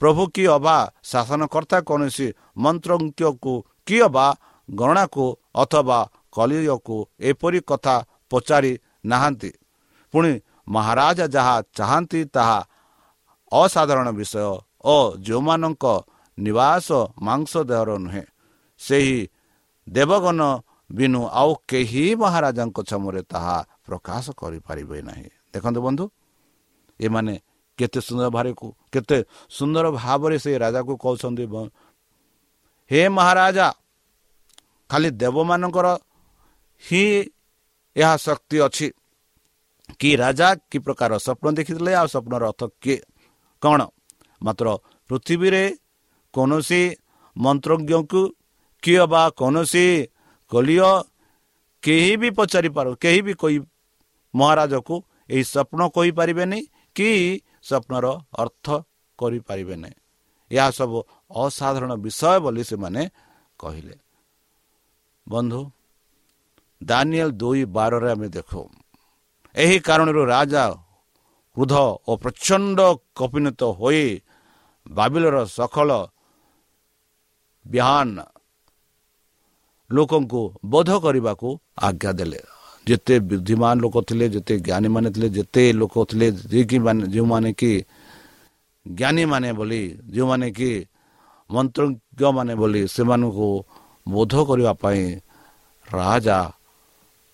ପ୍ରଭୁ 0.00 0.22
କି 0.34 0.44
ଅବା 0.56 0.76
ଶାସନକର୍ତ୍ତା 1.10 1.78
କୌଣସି 1.88 2.26
ମନ୍ତ୍ରଜ୍ଞକୁ 2.56 3.54
କି 3.86 3.96
ଅବା 4.08 4.26
ଗଣନାକୁ 4.68 5.24
ଅଥବା 5.62 5.98
କଲିୟକୁ 6.32 6.96
ଏପରି 7.20 7.60
କଥା 7.70 7.94
ପଚାରି 8.30 8.72
ନାହାନ୍ତି। 9.10 9.50
ପୁଣି 10.14 10.32
ମହାରାଜା 10.68 11.26
ଯାହା 11.34 11.56
ଚାହାନ୍ତି 11.78 12.20
ତାହା 12.34 12.58
ଅସାଧାରଣ 13.52 14.08
ବିଷୟ 14.18 14.44
ଓ 14.84 14.96
ଯେଉଁମାନଙ୍କ 15.26 15.84
ନିବାସ 16.38 16.88
ମାଂସ 17.26 17.52
ଦେହର 17.70 17.90
ନୁହେଁ 18.04 18.24
ସେହି 18.80 19.18
ଦେବଗଣ 19.86 20.40
ବିନୁ 20.90 21.20
ଆଉ 21.40 21.50
କେହି 21.70 22.04
ମହାରାଜାଙ୍କ 22.22 22.78
ଛମରେ 22.90 23.22
ତାହା 23.32 23.56
ପ୍ରକାଶ 23.86 24.24
କରିପାରିବେ 24.40 24.98
ନାହିଁ। 25.08 25.28
ଦେଖନ୍ତୁ 25.52 25.80
ବନ୍ଧୁ 25.86 26.04
ଏମାନେ 27.00 27.34
କେତେ 27.78 28.00
ସୁନ୍ଦର 28.06 28.28
ଭାବରେ 28.34 28.52
କେତେ 28.92 29.18
ସୁନ୍ଦର 29.50 29.86
ଭାବରେ 29.98 30.36
ସେ 30.44 30.50
ରାଜାକୁ 30.64 30.92
କହୁଛନ୍ତି 31.04 31.44
ହେ 32.90 33.00
ମହାରାଜା 33.16 33.68
ଖାଲି 34.90 35.08
ଦେବମାନଙ୍କର 35.20 35.86
ହିଁ 36.82 37.04
ଏହା 37.96 38.14
ଶକ୍ତି 38.26 38.56
ଅଛି। 38.66 38.86
କି 40.00 40.10
ରାଜା 40.22 40.48
କି 40.70 40.78
ପ୍ରକାର 40.86 41.10
ସ୍ୱପ୍ନ 41.24 41.46
ଦେଖିଥିଲେ 41.58 41.92
ଆଉ 42.00 42.06
ସ୍ୱପ୍ନର 42.14 42.42
ଅର୍ଥ 42.50 42.62
କିଏ 42.82 42.98
କ'ଣ? 43.62 43.80
ମାତ୍ର 44.42 44.66
ପୃଥିବୀରେ 45.10 45.64
କୌଣସି 46.34 46.82
ମନ୍ତ୍ରଜ୍ଞକୁ 47.36 48.22
କିଏ 48.82 49.04
ବା 49.12 49.22
କୌଣସି 49.40 49.86
କଲିୟ 50.52 50.80
କେହି 51.82 52.12
ବି 52.20 52.28
ପଚାରିପାରୁ 52.38 52.90
କେହି 53.02 53.20
ବି 53.26 53.32
କହି 53.42 53.58
ମହାରାଜକୁ 54.34 54.94
ଏହି 55.30 55.44
ସ୍ୱପ୍ନ 55.52 55.80
କହିପାରିବେନି 55.96 56.58
କି 56.98 57.10
ସ୍ୱପ୍ନର 57.68 58.06
ଅର୍ଥ 58.42 58.66
କରିପାରିବେ 59.18 59.76
ନାହିଁ। 59.76 59.96
ଏହା 60.50 60.68
ସବୁ 60.70 60.98
ଅସାଧାରଣ 61.36 61.92
ବିଷୟ 62.04 62.36
ବୋଲି 62.44 62.62
ସେମାନେ 62.64 63.02
କହିଲେ। 63.58 63.96
ବନ୍ଧୁ 65.26 65.60
ଦାନିଏଲ 66.80 67.30
ଦୁଇ 67.40 67.62
ବାରରେ 67.76 68.08
ଆମେ 68.10 68.28
ଦେଖୁ। 68.28 68.62
ଏହି 69.54 69.76
କାରଣରୁ 69.78 70.22
ରାଜା 70.24 70.64
କ୍ରୋଧ 71.56 71.74
ଓ 72.08 72.12
ପ୍ରଚଣ୍ଡ 72.16 72.78
କପିନତ 73.18 73.60
ହୋଇ 73.78 74.04
ବାବିଲର 74.86 75.36
ସକଳ 75.56 75.90
ବିହାନ 77.66 78.16
ଲୋକଙ୍କୁ 79.90 80.42
ବୋଧ 80.64 80.90
କରିବାକୁ 81.04 81.48
ଆଜ୍ଞା 81.78 82.12
ଦେଲେ। 82.12 82.40
ଯେତେ 82.88 83.14
ବୁଦ୍ଧିମାନ 83.28 83.74
ଲୋକ 83.82 83.96
ଥିଲେ 84.08 84.26
ଯେତେ 84.34 84.54
ଜ୍ଞାନୀମାନେ 84.66 85.08
ଥିଲେ 85.14 85.28
ଯେତେ 85.36 85.62
ଲୋକ 85.80 85.94
ଥିଲେ 86.10 86.26
ଯେଉଁମାନେ 87.08 87.50
କି 87.60 87.72
ଜ୍ଞାନୀମାନେ 88.86 89.48
ବୋଲି 89.58 89.82
ଯେଉଁମାନେ 90.14 90.48
କି 90.50 90.70
ମନ୍ତ୍ରଜ୍ଞମାନେ 91.50 92.54
ବୋଲି 92.54 92.82
ସେମାନଙ୍କୁ 92.94 93.48
ବୋଧ 94.06 94.32
କରିବା 94.48 94.72
ପାଇଁ 94.82 95.04
ରାଜା 95.88 96.38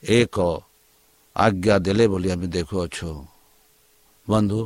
ଏକ 0.02 0.36
ଆଜ୍ଞା 1.36 1.76
ଦେଲେ 1.78 2.04
ବୋଲି 2.12 2.28
ଆମେ 2.34 2.46
ଦେଖୁଅଛୁ 2.56 3.10
ବନ୍ଧୁ 4.28 4.60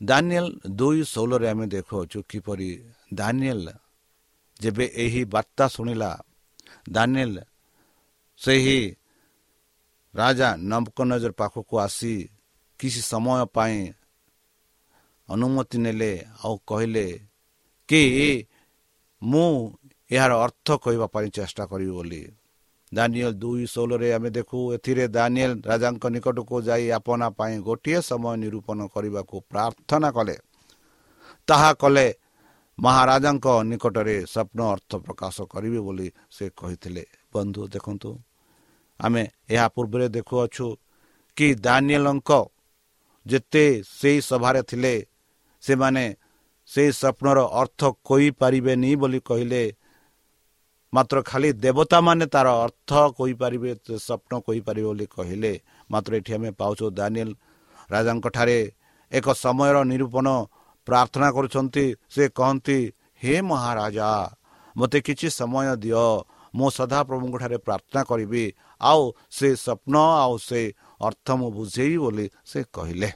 ଦାନିଏଲ 0.00 0.46
ଦୁଇ 0.78 1.00
ଷୋହଳରେ 1.04 1.46
ଆମେ 1.52 1.66
ଦେଖୁଅଛୁ 1.66 2.18
କିପରି 2.28 2.70
ଦାନିଏଲ 3.14 3.66
ଯେବେ 4.60 4.84
ଏହି 4.94 5.22
ବାର୍ତ୍ତା 5.34 5.64
ଶୁଣିଲା 5.74 6.10
ଦାନିଏଲ 6.90 7.36
ସେହି 8.40 8.78
ରାଜା 10.14 10.48
ନବକନଜର 10.62 11.32
ପାଖକୁ 11.32 11.74
ଆସି 11.80 12.14
କିଛି 12.80 13.00
ସମୟ 13.02 13.40
ପାଇଁ 13.54 13.78
ଅନୁମତି 15.28 15.76
ନେଲେ 15.78 16.12
ଆଉ 16.42 16.54
କହିଲେ 16.66 17.06
କି 17.88 18.02
ମୁଁ 19.22 19.48
ଏହାର 20.10 20.32
ଅର୍ଥ 20.44 20.66
କହିବା 20.84 21.06
ପାଇଁ 21.06 21.28
ଚେଷ୍ଟା 21.36 21.64
କରିବି 21.66 21.92
ବୋଲି 21.92 22.22
ଦାନିଏଲ 22.92 23.32
ଦୁଇ 23.34 23.64
ଷୋହଳରେ 23.66 24.08
ଆମେ 24.16 24.30
ଦେଖୁ 24.30 24.58
ଏଥିରେ 24.74 25.04
ଦାନିଏଲ 25.08 25.52
ରାଜାଙ୍କ 25.62 26.04
ନିକଟକୁ 26.14 26.56
ଯାଇ 26.62 26.84
ଆପଣା 26.98 27.26
ପାଇଁ 27.30 27.54
ଗୋଟିଏ 27.60 27.98
ସମୟ 28.00 28.34
ନିରୂପଣ 28.42 28.78
କରିବାକୁ 28.94 29.36
ପ୍ରାର୍ଥନା 29.50 30.08
କଲେ 30.16 30.36
ତାହା 31.48 31.70
କଲେ 31.74 32.06
ମହାରାଜାଙ୍କ 32.78 33.46
ନିକଟରେ 33.64 34.16
ସ୍ୱପ୍ନ 34.24 34.60
ଅର୍ଥ 34.74 34.92
ପ୍ରକାଶ 35.06 35.36
କରିବେ 35.46 35.80
ବୋଲି 35.80 36.08
ସେ 36.30 36.44
କହିଥିଲେ 36.56 37.04
ବନ୍ଧୁ 37.32 37.62
ଦେଖନ୍ତୁ 37.68 38.10
ଆମେ 39.00 39.22
ଏହା 39.50 39.66
ପୂର୍ବରେ 39.68 40.06
ଦେଖୁଅଛୁ 40.08 40.66
କି 41.36 41.46
ଦାନିଏଲଙ୍କ 41.64 42.30
ଯେତେ 43.26 43.64
ସେଇ 44.00 44.18
ସଭାରେ 44.20 44.62
ଥିଲେ 44.62 44.94
ସେମାନେ 45.62 46.04
ସେଇ 46.70 46.90
ସ୍ୱପ୍ନର 46.92 47.38
ଅର୍ଥ 47.60 47.80
କହିପାରିବେନି 48.04 48.90
ବୋଲି 48.96 49.20
କହିଲେ। 49.20 49.62
ମାତ୍ର 50.92 51.16
ଖାଲି 51.22 51.48
ଦେବତାମାନେ 51.64 52.26
ତାର 52.26 52.48
ଅର୍ଥ 52.64 52.90
କହିପାରିବେ 53.18 53.70
ସ୍ୱପ୍ନ 53.98 54.32
କହିପାରିବେ 54.46 54.88
ବୋଲି 54.88 55.06
କହିଲେ। 55.16 55.52
ମାତ୍ର 55.90 56.10
ଏଠି 56.18 56.32
ଆମେ 56.36 56.50
ପାଉଛୁ 56.60 56.84
ଦାନିଏଲ 56.90 57.30
ରାଜାଙ୍କଠାରେ 57.90 58.58
ଏକ 59.12 59.26
ସମୟର 59.44 59.76
ନିରୂପଣ 59.90 60.26
ପ୍ରାର୍ଥନା 60.86 61.28
କରୁଛନ୍ତି। 61.36 61.86
ସେ 62.14 62.24
କହନ୍ତି 62.38 62.78
ହେ 63.22 63.34
ମହାରାଜା 63.48 64.10
ମୋତେ 64.76 64.98
କିଛି 65.06 65.28
ସମୟ 65.30 65.66
ଦିଅ 65.84 66.04
ମୁଁ 66.54 66.68
ସଦାପ୍ରଭୁଙ୍କଠାରେ 66.78 67.58
ପ୍ରାର୍ଥନା 67.66 68.00
କରିବି। 68.10 68.44
ଆଉ 68.90 69.02
ସେ 69.36 69.48
ସ୍ୱପ୍ନ 69.56 69.94
ଆଉ 70.22 70.34
ସେ 70.48 70.60
ଅର୍ଥ 71.06 71.26
ମୁଁ 71.38 71.48
ବୁଝେଇବି 71.56 71.98
ବୋଲି 72.04 72.26
ସେ 72.50 72.58
କହିଲେ। 72.76 73.10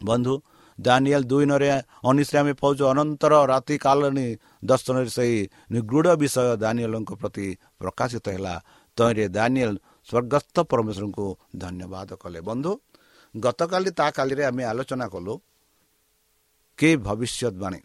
ବନ୍ଧୁ 0.00 0.34
ଦାନିଏଲ 0.78 1.22
ଦୁଇ 1.30 1.44
ନରେ 1.50 1.68
ଅନିଶ୍ରେ 2.08 2.36
ଆମେ 2.42 2.52
ପାଉଛୁ 2.60 2.82
ଅନନ୍ତର 2.92 3.32
ରାତି 3.52 3.76
କାଳନୀ 3.84 4.26
ଦର୍ଶନରେ 4.64 5.10
ସେହି 5.16 5.38
ନିଗୃଢ଼ 5.72 6.08
ବିଷୟ 6.22 6.46
ଦାନିଏଲଙ୍କ 6.62 7.10
ପ୍ରତି 7.20 7.46
ପ୍ରକାଶିତ 7.80 8.26
ହେଲା। 8.34 8.54
ତହିଁରେ 8.98 9.24
ଦାନିଏଲ 9.36 9.72
ସ୍ୱର୍ଗସ୍ଥ 10.08 10.56
ପରମେଶ୍ୱରଙ୍କୁ 10.70 11.26
ଧନ୍ୟବାଦ 11.62 12.08
କଲେ। 12.22 12.40
ବନ୍ଧୁ 12.48 12.72
ଗତକାଲି 13.34 13.90
ତା 13.98 14.06
କାଲିରେ 14.16 14.42
ଆମେ 14.50 14.62
ଆଲୋଚନା 14.70 15.06
କଲୁ 15.14 15.34
କି 16.78 16.90
ଭବିଷ୍ୟତବାଣୀ। 17.06 17.80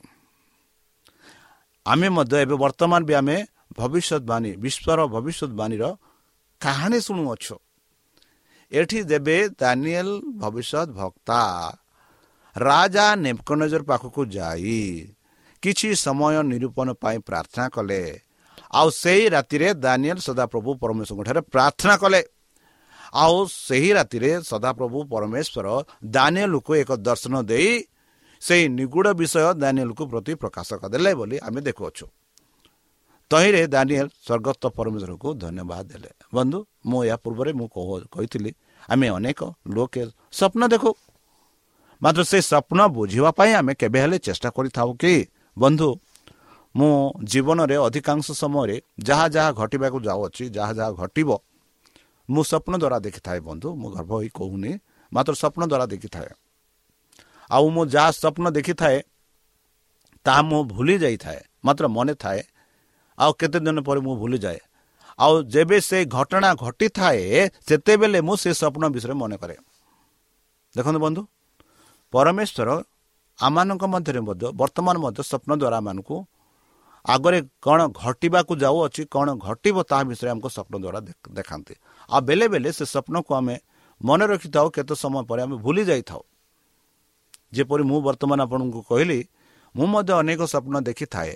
ଆମେ 1.86 2.08
ମଧ୍ୟ 2.17 2.36
ଏବେ 2.43 2.56
ବର୍ତ୍ତମାନ 2.63 3.02
ବି 3.08 3.13
ଆମେ 3.21 3.38
ଭବିଷ୍ୟତବାଣୀ 3.80 4.52
ବିଶ୍ୱର 4.63 5.00
ଭବିଷ୍ୟତବାଣୀର 5.15 5.84
କାହାଣୀ 6.65 6.99
ଶୁଣୁଅଛୁ। 7.01 7.56
ଏଠି 8.71 8.99
ଦେବେ 9.04 9.38
ଦାନିଏଲ 9.60 10.10
ଭବିଷ୍ୟତ 10.41 10.89
ଭକ୍ତା। 10.99 11.41
ରାଜା 12.56 13.06
ନେପକନଜର 13.15 13.82
ପାଖକୁ 13.84 14.21
ଯାଇ 14.36 14.82
କିଛି 15.63 15.89
ସମୟ 15.95 16.36
ନିରୂପଣ 16.51 16.88
ପାଇଁ 17.04 17.17
ପ୍ରାର୍ଥନା 17.28 17.65
କଲେ। 17.69 18.01
ଆଉ 18.71 18.88
ସେଇ 19.01 19.23
ରାତିରେ 19.30 19.67
ଦାନିଏଲ 19.86 20.17
ସଦାପ୍ରଭୁ 20.28 20.69
ପରମେଶ୍ୱରଙ୍କ 20.82 21.21
ଠାରେ 21.28 21.41
ପ୍ରାର୍ଥନା 21.54 21.95
କଲେ। 21.97 22.21
ଆଉ 23.13 23.38
ସେହି 23.65 23.91
ରାତିରେ 23.97 24.32
ସଦାପ୍ରଭୁ 24.41 24.99
ପରମେଶ୍ୱର 25.13 25.67
ଦାନିଏଲକୁ 26.06 26.71
ଏକ 26.82 26.91
ଦର୍ଶନ 27.08 27.34
ଦେଇ 27.51 27.71
ସେହି 28.41 28.65
ନିଗୁଢ଼ 28.80 29.10
ବିଷୟ 29.19 29.54
ଦାନିଏଲକୁ 29.54 30.04
ପ୍ରତି 30.12 30.34
ପ୍ରକାଶ 30.41 30.69
କରିଦେଲେ 30.82 31.12
ବୋଲି 31.19 31.38
ଆମେ 31.47 31.60
ଦେଖୁଅଛୁ। 31.62 32.06
ତହିଁରେ 33.32 33.62
ଦାନିଏଲ 33.68 34.08
ସ୍ୱର୍ଗସ୍ଥ 34.18 34.64
ପରମେଶ୍ୱରକୁ 34.78 35.28
ଧନ୍ୟବାଦ 35.36 35.84
ଦେଲେ 35.90 36.10
ବନ୍ଧୁ 36.34 36.58
ମୁଁ 36.86 37.00
ଏହା 37.06 37.18
ପୂର୍ବରେ 37.24 37.52
ମୁଁ 37.60 37.68
କହିଥିଲି 38.14 38.52
ଆମେ 38.90 39.08
ଅନେକ 39.18 39.40
ଲୋକ 39.68 39.94
ସ୍ୱପ୍ନ 40.34 40.62
ଦେଖୁ 40.74 40.92
ମାତ୍ର 42.02 42.22
ସେ 42.22 42.38
ସ୍ୱପ୍ନ 42.42 42.80
ବୁଝିବା 42.96 43.30
ପାଇଁ 43.40 43.52
ଆମେ 43.60 43.74
କେବେ 43.82 44.00
ହେଲେ 44.04 44.18
ଚେଷ୍ଟା 44.26 44.50
କରିଥାଉ 44.58 44.90
କି 45.02 45.14
ବନ୍ଧୁ 45.58 45.90
ମୁଁ 46.76 46.92
ଜୀବନରେ 47.32 47.76
ଅଧିକାଂଶ 47.88 48.28
ସମୟରେ 48.36 48.78
ଯାହା 49.08 49.26
ଯାହା 49.36 49.50
ଘଟିବାକୁ 49.60 49.98
ଯାଉଅଛି 50.08 50.44
ଯାହା 50.58 50.72
ଯାହା 50.80 50.92
ଘଟିବ 51.02 51.30
ମୁଁ 52.30 52.42
ସ୍ୱପ୍ନ 52.44 52.74
ଦ୍ୱାରା 52.82 52.98
ଦେଖିଥାଏ 53.06 53.40
ବନ୍ଧୁ 53.48 53.68
ମୁଁ 53.82 53.90
ଗର୍ବ 53.96 54.12
ହୋଇ 54.12 54.30
କହୁନି 54.40 54.72
ମାତ୍ର 55.12 55.34
ସ୍ୱପ୍ନ 55.34 55.62
ଦ୍ୱାରା 55.72 55.86
ଦେଖିଥାଏ 55.94 56.30
ଆଉ 57.52 57.66
ମୁଁ 57.76 57.84
ଯାହା 57.86 58.10
ସ୍ୱପ୍ନ 58.14 58.46
ଦେଖିଥାଏ 58.58 58.98
ତାହା 60.26 60.42
ମୁଁ 60.50 60.62
ଭୁଲି 60.74 60.96
ଯାଇଥାଏ 60.98 61.42
ମାତ୍ର 61.66 61.86
ମନେ 61.88 62.14
ଥାଏ 62.24 62.40
ଆଉ 63.17 63.32
କେତେ 63.39 63.58
ଦିନ 63.65 63.78
ପରେ 63.88 63.99
ମୁଁ 64.06 64.15
ଭୁଲିଯାଏ। 64.21 64.60
ଆଉ 65.19 65.34
ଯେବେ 65.54 65.78
ସେ 65.89 65.97
ଘଟଣା 66.15 66.49
ଘଟିଥାଏ 66.63 67.23
ସେତେବେଳେ 67.67 68.19
ମୁଁ 68.28 68.36
ସେ 68.43 68.49
ସ୍ୱପ୍ନ 68.60 68.84
ବିଷୟରେ 68.95 69.15
ମନେ 69.21 69.36
କରେ। 69.41 69.56
ଦେଖନ୍ତୁ 70.75 70.99
ବନ୍ଧୁ 71.06 71.21
ପରମେଶ୍ୱର 72.13 72.69
ଆମମାନଙ୍କ 73.39 73.84
ମଧ୍ୟରେ 73.93 74.21
ମଧ୍ୟ 74.28 74.45
ବର୍ତ୍ତମାନ 74.60 74.95
ମଧ୍ୟ 75.06 75.21
ସ୍ୱପ୍ନ 75.30 75.51
ଦ୍ୱାରା 75.62 75.78
ଆମମାନଙ୍କୁ 75.82 76.15
ଆଗରେ 77.06 77.39
କ'ଣ 77.65 77.80
ଘଟିବାକୁ 78.01 78.54
ଯାଉଅଛି 78.63 79.01
କ'ଣ 79.13 79.28
ଘଟିବ 79.47 79.75
ତାହା 79.89 80.04
ବିଷୟରେ 80.10 80.30
ଆମକୁ 80.34 80.49
ସ୍ୱପ୍ନ 80.56 80.73
ଦ୍ୱାରା 80.84 80.99
ଦେଖାନ୍ତି। 81.38 81.73
ଆଉ 82.10 82.19
ବେଳେ 82.28 82.45
ବେଳେ 82.54 82.69
ସେ 82.78 82.84
ସ୍ୱପ୍ନକୁ 82.93 83.32
ଆମେ 83.39 83.56
ମନେ 84.01 84.25
ରଖିଥାଉ 84.32 84.67
କେତେ 84.75 84.95
ସମୟ 85.04 85.21
ପରେ 85.30 85.41
ଆମେ 85.45 85.56
ଭୁଲି 85.63 85.84
ଯାଇଥାଉ। 85.89 86.21
ଯେପରି 87.56 87.84
ମୁଁ 87.89 87.99
ବର୍ତ୍ତମାନ 88.08 88.39
ଆପଣଙ୍କୁ 88.45 88.80
କହିଲି 88.89 89.19
ମୁଁ 89.75 89.86
ମଧ୍ୟ 89.93 90.12
ଅନେକ 90.21 90.41
ସ୍ୱପ୍ନ 90.51 90.75
ଦେଖିଥାଏ। 90.89 91.36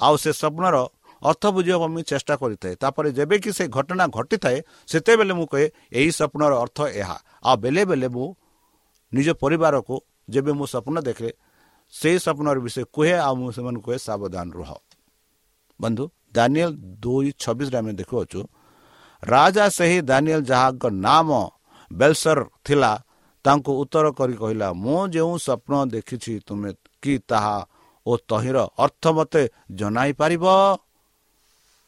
ଆଉ 0.00 0.14
ସେ 0.22 0.30
ସ୍ୱପ୍ନର 0.32 0.76
ଅର୍ଥ 1.22 1.42
ବୁଝିବା 1.54 1.78
ପାଇଁ 1.82 2.02
ଚେଷ୍ଟା 2.10 2.34
କରିଥାଏ। 2.42 2.74
ତାପରେ 2.82 3.08
ଯେବେ 3.18 3.36
କି 3.44 3.50
ସେ 3.58 3.64
ଘଟଣା 3.76 4.04
ଘଟିଥାଏ 4.16 4.58
ସେତେବେଳେ 4.90 5.32
ମୁଁ 5.38 5.46
କହେ 5.52 5.66
ଏହି 5.98 6.10
ସ୍ୱପ୍ନର 6.18 6.52
ଅର୍ଥ 6.64 6.78
ଏହା। 7.02 7.16
ଆଉ 7.48 7.56
ବେଳେ 7.62 7.82
ବେଳେ 7.90 8.08
ମୁଁ 8.14 8.26
ନିଜ 9.12 9.28
ପରିବାରକୁ 9.42 9.94
ଯେବେ 10.32 10.52
ମୁଁ 10.58 10.66
ସ୍ୱପ୍ନ 10.72 10.96
ଦେଖେ 11.08 11.28
ସେହି 11.92 12.18
ସ୍ୱପ୍ନର 12.24 12.56
ବିଷୟ 12.64 12.82
କୁହେ 12.94 13.14
ଆଉ 13.26 13.34
ମୁଁ 13.40 13.50
ସେମାନଙ୍କୁ 13.56 13.84
କୁହେ 13.86 13.98
ସାବଧାନ 14.08 14.46
ରୁହ। 14.58 14.70
ବନ୍ଧୁ 15.80 16.04
ଦାନିଏଲ 16.36 16.72
ଦୁଇ 17.04 17.28
ଛବିଶରେ 17.42 17.76
ଆମେ 17.80 17.92
ଦେଖୁଅଛୁ 18.00 18.40
ରାଜା 19.22 19.64
ସେହି 19.78 19.98
ଦାନିଏଲ 20.10 20.40
ଯାହାଙ୍କ 20.50 20.84
ନାମ 21.06 21.28
ବେଲସର 21.90 22.38
ଥିଲା 22.66 22.92
ତାଙ୍କୁ 23.44 23.70
ଉତ୍ତର 23.82 24.06
କରି 24.18 24.34
କହିଲା 24.42 24.68
ମୁଁ 24.84 25.00
ଯେଉଁ 25.14 25.34
ସ୍ୱପ୍ନ 25.46 25.72
ଦେଖିଛି 25.94 26.32
ତୁମେ 26.46 26.70
କି 27.02 27.14
ତାହା 27.30 27.56
ଓ 28.06 28.12
ତହିଁର 28.28 28.58
ଅର୍ଥ 28.84 29.04
ମୋତେ 29.16 29.42
ଜଣାଇ 29.78 30.12
ପାରିବ? 30.20 30.44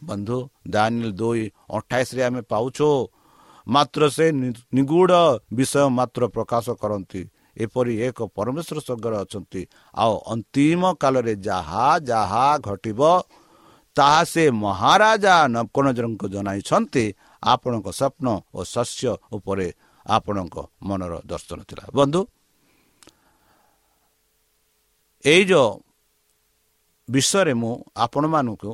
ବନ୍ଧୁ 0.02 0.38
ଦାନିଲ 0.68 1.08
ଦୁଇ 1.20 1.42
ଅଠାଇଶରେ 1.70 2.22
ଆମେ 2.28 2.42
ପାଉଛୁ। 2.52 2.90
ମାତ୍ର 3.66 4.02
ସେ 4.16 4.26
ନିଗୁଢ଼ 4.76 5.12
ବିଷୟ 5.56 5.86
ମାତ୍ର 5.98 6.22
ପ୍ରକାଶ 6.36 6.66
କରନ୍ତି। 6.82 7.22
ଏପରି 7.56 7.94
ଏକ 8.06 8.18
ପରମେଶ୍ୱର 8.36 8.78
ସ୍ୱର୍ଗରେ 8.86 9.16
ଅଛନ୍ତି। 9.24 9.62
ଆଉ 9.94 10.14
ଅନ୍ତିମ 10.32 10.82
କାଳରେ 11.02 11.34
ଯାହା 11.48 11.86
ଯାହା 12.10 12.46
ଘଟିବ 12.68 13.00
ତାହା 13.96 14.20
ସେ 14.24 14.44
ମହାରାଜା 14.64 15.34
ନବକନଜରଙ୍କ 15.54 16.22
ଜଣାଇଛନ୍ତି 16.34 17.04
ଆପଣଙ୍କ 17.42 17.86
ସ୍ୱପ୍ନ 18.00 18.26
ଓ 18.54 18.60
ଶସ୍ୟ 18.74 19.10
ଉପରେ 19.36 19.66
ଆପଣଙ୍କ 20.06 20.56
ମନର 20.82 21.12
ଦର୍ଶନ 21.30 21.58
ଥିଲା। 21.68 21.84
ବନ୍ଧୁ 21.94 22.20
ଏଇ 25.24 25.42
ଯେଉଁ 25.50 25.70
ବିଷୟରେ 27.08 27.54
ମୁଁ 27.54 27.84
ଆପଣମାନଙ୍କୁ 27.96 28.70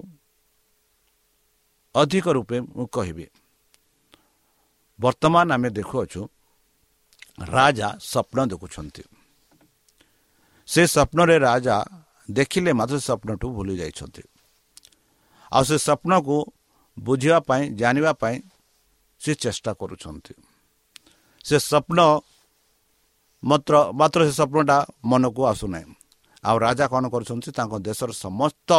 ଅଧିକ 1.95 2.27
ରୂପେ 2.29 2.61
ମୁଁ 2.61 2.87
କହିବି। 2.87 3.27
ବର୍ତ୍ତମାନ 5.01 5.53
ଆମେ 5.53 5.71
ଦେଖୁଅଛୁ 5.71 6.21
ରାଜା 7.49 7.89
ସ୍ୱପ୍ନ 8.01 8.39
ଦେଖୁଛନ୍ତି। 8.47 9.03
ସେ 10.67 10.83
ସ୍ୱପ୍ନରେ 10.87 11.37
ରାଜା 11.39 11.77
ଦେଖିଲେ 12.31 12.73
ମାତ୍ର 12.73 12.97
ସ୍ୱପ୍ନଠୁ 12.99 13.47
ଭୁଲି 13.55 13.75
ଯାଇଛନ୍ତି। 13.77 14.23
ଆଉ 15.53 15.63
ସେ 15.65 15.77
ସ୍ୱପ୍ନକୁ 15.79 16.37
ବୁଝିବା 16.99 17.39
ପାଇଁ 17.41 17.63
ଜାଣିବା 17.75 18.13
ପାଇଁ 18.13 18.37
ସେ 19.21 19.35
ଚେଷ୍ଟା 19.35 19.73
କରୁଛନ୍ତି। 19.73 20.35
ସେ 21.45 21.57
ସ୍ୱପ୍ନ 21.59 21.99
ମାତ୍ର 23.45 23.75
ମାତ୍ର 23.93 24.21
ସେ 24.27 24.33
ସ୍ୱପ୍ନଟା 24.33 24.87
ମନକୁ 25.05 25.43
ଆସୁନାହିଁ। 25.47 25.95
ଆଉ 26.45 26.57
ରାଜା 26.67 26.87
କ'ଣ 26.93 27.05
କରୁଛନ୍ତି? 27.15 27.49
ତାଙ୍କ 27.59 27.73
ଦେଶର 27.89 28.11
ସମସ୍ତ 28.25 28.71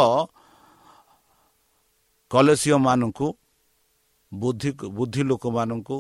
କଲେସିୟମାନଙ୍କୁ 2.32 3.28
ବୁଦ୍ଧି 4.32 4.70
ବୁଦ୍ଧି 4.98 5.22
ଲୋକମାନଙ୍କୁ 5.30 5.98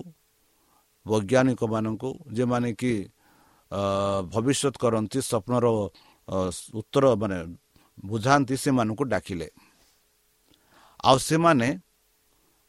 ବୈଜ୍ଞାନିକମାନଙ୍କୁ 1.06 2.10
ଯେଉଁମାନେ 2.36 2.69
କି 2.82 2.93
ଭବିଷ୍ୟତ 4.34 4.76
କରନ୍ତି 4.84 5.19
ସ୍ୱପ୍ନର 5.30 5.65
ଉତ୍ତର 6.80 7.06
ମାନେ 7.21 7.38
ବୁଝାନ୍ତି 8.10 8.56
ସେମାନଙ୍କୁ 8.63 9.04
ଡାକିଲେ। 9.13 9.47
ଆଉ 11.08 11.17
ସେମାନେ 11.30 11.67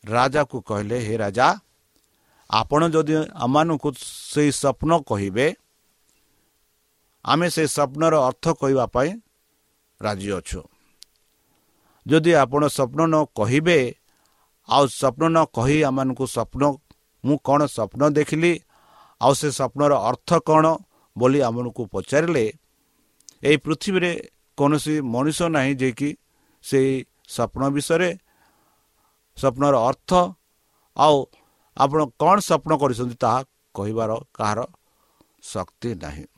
ରାଜାକୁ 0.04 0.56
କହିଲେ 0.68 0.96
ହେ 1.06 1.14
ରାଜା 1.24 1.48
ଆପଣ 2.50 2.80
ଯଦି 2.94 3.14
ଆମମାନଙ୍କୁ 3.44 3.88
ସେଇ 4.32 4.50
ସ୍ୱପ୍ନ 4.60 4.90
କହିବେ 5.10 5.46
ଆମେ 7.24 7.46
ସେ 7.54 7.62
ସ୍ୱପ୍ନର 7.66 8.14
ଅର୍ଥ 8.28 8.44
କହିବା 8.60 8.84
ପାଇଁ 8.94 9.10
ରାଜି 10.00 10.30
ଅଛୁ। 10.38 10.60
ଯଦି 12.06 12.32
ଆପଣ 12.34 12.62
ସ୍ୱପ୍ନ 12.76 13.00
ନ 13.12 13.14
କହିବେ 13.38 13.78
ଆଉ 14.68 14.84
ସ୍ୱପ୍ନ 14.98 15.22
ନ 15.34 15.38
କହି 15.56 15.76
ଆମମାନଙ୍କୁ 15.88 16.24
ସ୍ୱପ୍ନ 16.34 16.62
ମୁଁ 17.24 17.36
କ'ଣ 17.46 17.60
ସ୍ୱପ୍ନ 17.74 18.02
ଦେଖିଲି 18.18 18.52
ଆଉ 19.20 19.32
ସେ 19.40 19.48
ସ୍ୱପ୍ନର 19.58 19.92
ଅର୍ଥ 20.10 20.30
କ'ଣ 20.48 20.64
ବୋଲି 21.16 21.38
ଆମକୁ 21.48 21.82
ପଚାରିଲେ 21.94 22.44
ଏହି 23.42 23.56
ପୃଥିବୀରେ 23.64 24.12
କୌଣସି 24.58 24.94
ମଣିଷ 25.14 25.38
ନାହିଁ 25.56 25.72
ଯିଏକି 25.80 26.10
ସେଇ 26.64 26.92
ସ୍ୱପ୍ନ 27.34 27.62
ବିଷୟରେ 27.76 28.10
ସ୍ୱପ୍ନର 29.38 29.74
ଅର୍ଥ 29.88 30.10
ଆଉ 30.96 31.16
ଆପଣ 31.76 32.00
କ'ଣ 32.20 32.36
ସ୍ୱପ୍ନ 32.48 32.72
କରିଛନ୍ତି 32.82 33.16
ତାହା 33.22 33.40
କହିବାର 33.74 34.10
କାହାର 34.36 34.60
ଶକ୍ତି 35.42 35.90
ନାହିଁ। 36.02 36.31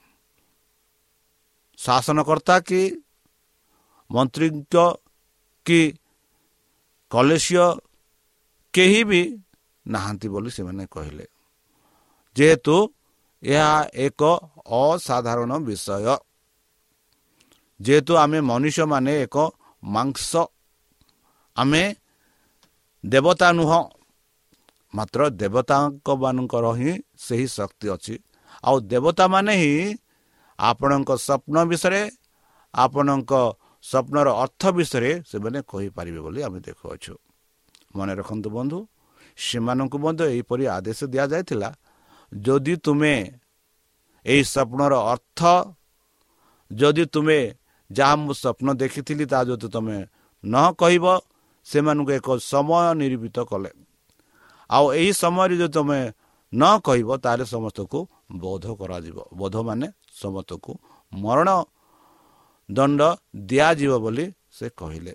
ଶାସନକର୍ତ୍ତା 1.79 2.61
କି 2.61 2.83
ମନ୍ତ୍ରୀଙ୍କ 4.11 4.75
କି 5.67 5.81
କଲେସିୟ 7.11 7.67
କେହି 8.75 9.05
ବି 9.05 9.21
ନାହାନ୍ତି 9.87 10.29
ବୋଲି 10.29 10.51
ସେମାନେ 10.51 10.87
କହିଲେ। 10.87 11.27
ଯେହେତୁ 12.37 12.77
ଏହା 13.43 13.89
ଏକ 13.95 14.23
ଅସାଧାରଣ 14.67 15.53
ବିଷୟ। 15.59 16.17
ଯେହେତୁ 17.81 18.13
ଆମେ 18.17 18.41
ମନୁଷ୍ୟମାନେ 18.41 19.13
ଏକ 19.23 19.37
ମାଂସ 19.85 20.31
ଆମେ 21.57 21.95
ଦେବତା 23.07 23.53
ନୁହଁ 23.53 23.81
ମାତ୍ର 24.95 25.21
ଦେବତାଙ୍କ 25.31 26.09
ମାନଙ୍କର 26.17 26.67
ହିଁ 26.73 26.93
ସେହି 27.19 27.47
ଶକ୍ତି 27.49 27.87
ଅଛି। 27.89 28.15
ଆଉ 28.63 28.81
ଦେବତାମାନେ 28.81 29.53
ହିଁ 29.57 29.97
ଆପଣଙ୍କ 30.59 31.11
ସ୍ୱପ୍ନ 31.27 31.57
ବିଷୟରେ 31.71 32.03
ଆପଣଙ୍କ 32.75 33.33
ସ୍ୱପ୍ନର 33.85 34.29
ଅର୍ଥ 34.45 34.63
ବିଷୟରେ 34.79 35.13
ସେମାନେ 35.31 35.59
କହିପାରିବେ 35.71 36.21
ବୋଲି 36.25 36.41
ଆମେ 36.47 36.59
ଦେଖୁଅଛୁ। 36.67 37.15
ମନେ 37.97 38.13
ରଖନ୍ତୁ 38.21 38.49
ବନ୍ଧୁ 38.57 38.79
ସେମାନଙ୍କୁ 39.39 39.97
ମଧ୍ୟ 40.05 40.23
ଏହିପରି 40.33 40.65
ଆଦେଶ 40.77 41.01
ଦିଆଯାଇଥିଲା 41.13 41.69
ଯଦି 42.33 42.75
ତୁମେ 42.85 43.15
ଏହି 44.27 44.43
ସ୍ୱପ୍ନର 44.45 44.93
ଅର୍ଥ 45.15 45.41
ଯଦି 46.71 47.05
ତୁମେ 47.15 47.39
ଯାହା 47.91 48.15
ମୁଁ 48.17 48.33
ସ୍ୱପ୍ନ 48.35 48.69
ଦେଖିଥିଲି 48.81 49.25
ତାହା 49.31 49.45
ଯଦି 49.51 49.69
ତୁମେ 49.75 49.99
ନ 50.45 50.55
କହିବ 50.81 51.05
ସେମାନଙ୍କୁ 51.67 52.11
ଏକ 52.19 52.29
ସମୟ 52.53 52.87
ନିରୂପିତ 53.01 53.37
କଲେ। 53.51 53.71
ଆଉ 54.71 54.87
ଏହି 54.99 55.13
ସମୟରେ 55.23 55.55
ଯଦି 55.61 55.73
ତୁମେ 55.77 56.01
ନ 56.53 56.63
କହିବ 56.87 57.11
ତାହେଲେ 57.25 57.45
ସମସ୍ତଙ୍କୁ 57.55 58.01
ବୋଧ 58.43 58.65
କରାଯିବ। 58.81 59.19
ବୋଧ 59.35 59.57
ମାନେ 59.69 59.87
ସମସ୍ତଙ୍କୁ 60.23 60.73
ମରଣ 61.13 61.49
ଦଣ୍ଡ 62.69 63.01
ଦିଆଯିବ 63.49 63.93
ବୋଲି 64.05 64.27
ସେ 64.51 64.67
କହିଲେ। 64.81 65.15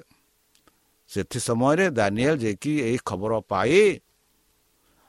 ସେଥି 1.10 1.40
ସମୟରେ 1.40 1.86
ଦାନିଏଲ 1.90 2.36
ଯିଏକି 2.38 2.72
ଏହି 2.88 2.98
ଖବର 3.06 3.32
ପାଇ 3.52 3.80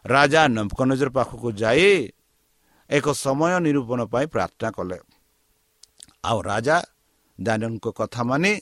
ରାଜା 0.04 0.42
ନମ୍କନଜର 0.56 1.08
ପାଖକୁ 1.16 1.48
ଯାଇ 1.52 1.90
ଏକ 2.90 3.06
ସମୟ 3.24 3.52
ନିରୂପଣ 3.66 4.00
ପାଇଁ 4.12 4.26
ପ୍ରାର୍ଥନା 4.34 4.68
କଲେ। 4.70 4.98
ଆଉ 6.28 6.38
ରାଜା 6.42 6.76
ଦାନିଏଲଙ୍କ 7.38 7.86
କଥା 7.98 8.22
ମାନି 8.22 8.52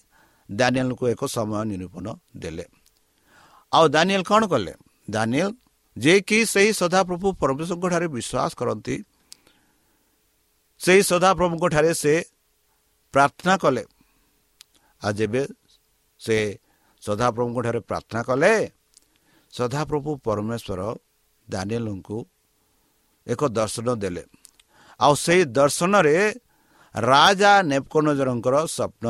ଦାନିଏଲଙ୍କୁ 0.49 1.05
ଏକ 1.15 1.23
ସମୟ 1.37 1.63
ନିରୂପଣ 1.71 2.07
ଦେଲେ। 2.37 2.65
ଆଉ 3.73 3.85
ଦାନିଏଲ 3.95 4.23
କ'ଣ 4.31 4.43
କଲେ? 4.53 4.73
ଦାନିଏଲ 5.11 5.51
ଯିଏକି 5.97 6.39
ସେହି 6.53 6.71
ସଦାପ୍ରଭୁ 6.81 7.27
ପରମେଶ୍ୱରଙ୍କ 7.41 7.85
ଠାରେ 7.93 8.07
ବିଶ୍ୱାସ 8.17 8.51
କରନ୍ତି 8.61 8.97
ସେହି 10.81 11.03
ସଦାପ୍ରଭୁଙ୍କ 11.11 11.65
ଠାରେ 11.75 11.93
ସେ 12.03 12.15
ପ୍ରାର୍ଥନା 13.15 13.55
କଲେ। 13.63 13.85
ଆଉ 15.03 15.13
ଯେବେ 15.19 15.43
ସେ 16.21 16.37
ସଦାପ୍ରଭୁଙ୍କ 17.03 17.59
ଠାରେ 17.67 17.81
ପ୍ରାର୍ଥନା 17.89 18.21
କଲେ 18.29 18.53
ସଦାପ୍ରଭୁ 19.53 20.11
ପରମେଶ୍ୱର 20.27 20.81
ଦାନିଏଲଙ୍କୁ 21.49 22.19
ଏକ 23.27 23.41
ଦର୍ଶନ 23.59 23.89
ଦେଲେ। 24.03 24.25
ଆଉ 25.01 25.13
ସେଇ 25.25 25.43
ଦର୍ଶନରେ 25.59 26.17
ରାଜା 26.95 27.53
ନେପକନଜରଙ୍କର 27.71 28.57
ସ୍ୱପ୍ନ 28.77 29.07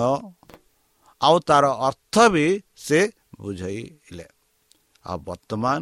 ଆଉ 1.21 1.37
ତାର 1.49 1.65
ଅର୍ଥ 1.89 2.15
ବି 2.35 2.47
ସେ 2.87 3.01
ବୁଝାଇଲେ। 3.39 4.27
ଆଉ 5.05 5.19
ବର୍ତ୍ତମାନ 5.29 5.79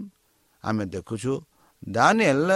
ଆମେ 0.64 0.84
ଦେଖୁଛୁ 0.94 1.32
ଦାନିଏଲ 1.88 2.50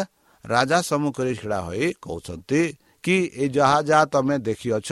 ରାଜା 0.45 0.79
ସମ୍ମୁଖରେ 0.90 1.33
ଛିଡ଼ା 1.40 1.59
ହୋଇ 1.66 1.87
କହୁଛନ୍ତି 2.05 2.61
କି 3.04 3.16
ଏ 3.34 3.44
ଯାହା 3.48 3.78
ଯାହା 3.82 4.04
ତମେ 4.14 4.36
ଦେଖିଅଛ 4.46 4.90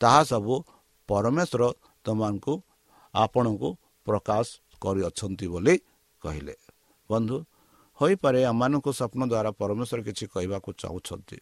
ତାହା 0.00 0.20
ସବୁ 0.30 0.54
ପରମେଶ୍ୱର 1.08 1.62
ତୁମମାନଙ୍କୁ 2.04 2.54
ଆପଣଙ୍କୁ 3.14 3.68
ପ୍ରକାଶ 4.06 4.46
କରିଅଛନ୍ତି 4.82 5.46
ବୋଲି 5.52 5.74
କହିଲେ 6.22 6.54
ବନ୍ଧୁ 7.10 7.36
ହୋଇପାରେ 7.98 8.40
ଆମମାନଙ୍କୁ 8.52 8.90
ସ୍ୱପ୍ନ 8.98 9.22
ଦ୍ୱାରା 9.32 9.50
ପରମେଶ୍ୱର 9.60 10.00
କିଛି 10.06 10.24
କହିବାକୁ 10.34 10.68
ଚାହୁଁଛନ୍ତି 10.82 11.38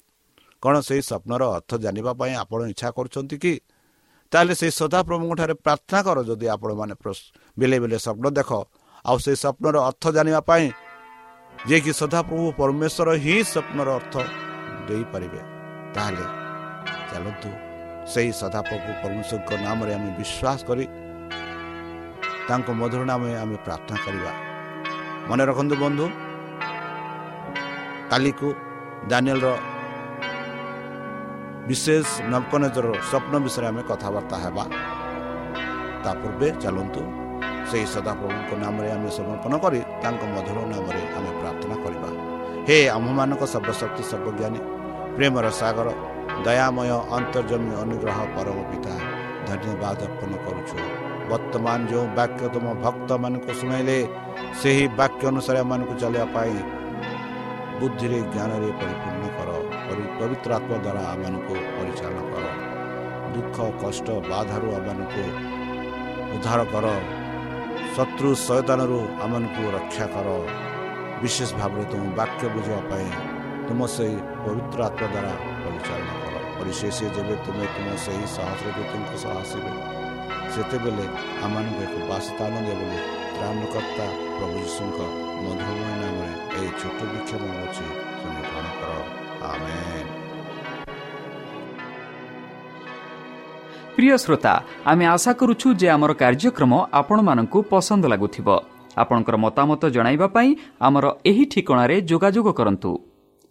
କ'ଣ 0.63 0.75
ସେହି 0.87 1.03
ସ୍ୱପ୍ନର 1.09 1.43
ଅର୍ଥ 1.57 1.71
ଜାଣିବା 1.85 2.13
ପାଇଁ 2.21 2.33
ଆପଣ 2.43 2.61
ଇଚ୍ଛା 2.73 2.89
କରୁଛନ୍ତି 2.97 3.37
କି 3.45 3.55
ତାହେଲେ 4.33 4.55
ସେହି 4.61 4.73
ସଦାପ୍ରଭୁଙ୍କ 4.81 5.33
ଠାରେ 5.41 5.55
ପ୍ରାର୍ଥନା 5.65 6.01
କର 6.07 6.19
ଯଦି 6.29 6.47
ଆପଣମାନେ 6.55 6.95
ବେଲେ 7.57 7.77
ବେଲେ 7.83 7.99
ସ୍ୱପ୍ନ 8.05 8.27
ଦେଖ 8.39 8.51
ଆଉ 9.05 9.17
ସେହି 9.25 9.39
ସ୍ୱପ୍ନର 9.43 9.77
ଅର୍ଥ 9.89 10.05
ଜାଣିବା 10.17 10.41
ପାଇଁ 10.49 10.67
ଯିଏକି 11.63 11.93
ସଦାପ୍ରଭୁ 12.01 12.47
ପରମେଶ୍ୱର 12.61 13.09
ହିଁ 13.25 13.37
ସ୍ୱପ୍ନର 13.45 13.89
ଅର୍ଥ 13.99 14.15
ଦେଇପାରିବେ। 14.91 15.41
ତାହେଲେ 15.95 16.27
ଚାଲନ୍ତୁ 17.11 17.51
ସେହି 18.13 18.31
ସଦାପ୍ରଭୁ 18.41 18.91
ପରମେଶ୍ୱରଙ୍କ 19.03 19.51
ନାମରେ 19.67 19.93
ଆମେ 19.97 20.11
ବିଶ୍ୱାସ 20.21 20.59
କରି 20.69 20.85
ତାଙ୍କ 22.49 22.69
ମଧୁର 22.81 23.03
ନାମରେ 23.11 23.33
ଆମେ 23.43 23.57
ପ୍ରାର୍ଥନା 23.67 23.99
କରିବା। 24.05 24.33
ମନେ 25.29 25.43
ରଖନ୍ତୁ 25.49 25.75
ବନ୍ଧୁ 25.85 26.07
କାଲିକୁ 28.11 28.49
ଦାନିଏଲର 29.11 29.49
ବିଶେଷ 31.69 32.07
ନବକନେଜର 32.33 32.87
ସ୍ୱପ୍ନ 33.09 33.35
ବିଷୟରେ 33.45 33.67
ଆମେ 33.71 33.83
କଥାବାର୍ତ୍ତା 33.91 34.37
ହେବା। 34.45 34.65
ତା 36.03 36.11
ପୂର୍ବେ 36.21 36.49
ଚାଲନ୍ତୁ 36.63 37.03
ସେହି 37.71 37.87
ସଦାପ୍ରଭୁଙ୍କ 37.95 38.51
ନାମରେ 38.65 38.89
ଆମେ 38.97 39.09
ସମର୍ପଣ 39.19 39.53
କରି 39.65 39.81
ତାଙ୍କ 40.03 40.23
ମଧୁର 40.35 40.59
ନାମରେ 40.73 41.03
ଆମେ 41.17 41.31
ପ୍ରାର୍ଥନା 41.41 41.77
କରିବା। 41.85 42.09
ହେ 42.69 42.79
ଆମ୍ଭମାନଙ୍କ 42.97 43.43
ସର୍ବଶକ୍ତି 43.55 44.03
ସର୍ବଜ୍ଞାନୀ 44.11 44.61
ପ୍ରେମର 45.20 45.46
ସାଗର 45.60 45.88
ଦୟାମୟ 46.46 46.90
ଅନ୍ତର୍ଜମୀ 47.18 47.74
ଅନୁଗ୍ରହ 47.84 48.18
ପରମ 48.36 48.58
ପିତା 48.70 48.94
ଧନ୍ୟବାଦ 49.48 50.00
ଅର୍ପଣ 50.08 50.32
କରୁଛୁ 50.46 50.78
ବର୍ତ୍ତମାନ 51.30 51.80
ଯେଉଁ 51.92 52.06
ବାକ୍ୟ 52.18 52.44
ତୁମ 52.54 52.66
ଭକ୍ତମାନଙ୍କୁ 52.84 53.52
ଶୁଣାଇଲେ 53.60 53.98
ସେହି 54.60 54.86
ବାକ୍ୟ 55.00 55.24
ଅନୁସାରେ 55.32 55.60
ଆମମାନଙ୍କୁ 55.66 55.94
ଚାଲିବା 56.02 56.26
ପାଇଁ 56.36 56.56
ବୁଦ୍ଧିରେ 57.80 58.20
ଜ୍ଞାନରେ 58.34 58.70
ପରିପୂର୍ଣ୍ଣ 58.80 59.26
କର 59.38 59.50
ପବିତ୍ର 60.18 60.50
ଆତ୍ମା 60.58 60.78
ଦ୍ୱାରା 60.78 61.02
ଆମମାନଙ୍କୁ 61.14 61.56
ପରିଚାଳନା 61.76 62.24
କର 62.32 62.46
ଦୁଃଖ 63.34 63.56
କଷ୍ଟ 63.82 64.08
ବାଧାରୁ 64.32 64.68
ଆମମାନଙ୍କୁ 64.78 65.24
ଉଦ୍ଧାର 66.36 66.60
କର 66.74 66.86
ଶତ୍ରୁ 67.96 68.30
ସୟତାନରୁ 68.48 69.00
ଆମମାନଙ୍କୁ 69.24 69.64
ରକ୍ଷା 69.78 70.06
କର 70.16 70.28
ବିଶେଷ 71.22 71.50
ଭାବରେ 71.60 71.84
ତୁମ 71.92 72.04
ବାକ୍ୟ 72.20 72.44
ବୁଝିବା 72.54 72.82
ପାଇଁ 72.90 73.29
ତୁମ 73.71 73.87
ସେହି 73.95 74.17
ପବିତ୍ର 74.45 74.79
ଆତ୍ମା 74.89 75.07
ଦ୍ୱାରା 75.15 75.33
ପରିଚାଳନା 75.63 76.15
କର। 76.23 76.35
ପରିଶେଷ 76.59 76.99
ଯେବେ 77.17 77.35
ତୁମେ 77.45 77.67
ତୁମ 77.75 77.89
ସେହି 78.05 78.27
ସାହସ 78.37 78.63
ବ୍ୟକ୍ତିଙ୍କ 78.77 79.13
ସହ 79.23 79.33
ଆସିବେ 79.43 79.73
ସେତେବେଳେ 80.53 81.05
ଆମମାନଙ୍କୁ 81.45 81.81
ଏକ 81.87 81.95
ବାସସ୍ଥାନ 82.11 82.53
ଦିଅ 82.67 82.77
ବୋଲି 82.81 82.99
ତ୍ରାଣକର୍ତ୍ତା 83.37 84.07
ପ୍ରଭୁ 84.37 84.57
ଯୀଶୁଙ୍କ 84.65 84.99
ମଧୁମୟ 85.45 85.93
ନାମରେ 86.01 86.33
ଏହି 86.57 86.71
ଛୋଟ 86.81 86.99
ବୃକ୍ଷ 87.11 87.31
ମଙ୍ଗୁଛି 87.43 87.87
ତୁମେ 88.21 88.43
କ'ଣ 88.51 88.67
କର 88.79 88.91
ଆମେ 89.51 89.79
প্রিয় 93.97 94.17
শ্রোতা 94.25 94.55
আমি 94.91 95.05
আশা 95.07 95.33
করুছ 95.41 95.63
যে 95.81 95.87
আমার 95.97 96.13
কার্যক্রম 96.23 96.73
আপনার 97.01 97.47
পসন্দ 97.71 98.03
লাগুব 98.07 98.49
আপনার 98.97 99.37
মতামত 99.37 99.83
পাই 100.35 100.49
আমার 100.87 101.05
এই 101.31 101.41
ঠিকার 101.53 101.91
যোগাযোগ 102.13 102.47
করতু 102.59 102.93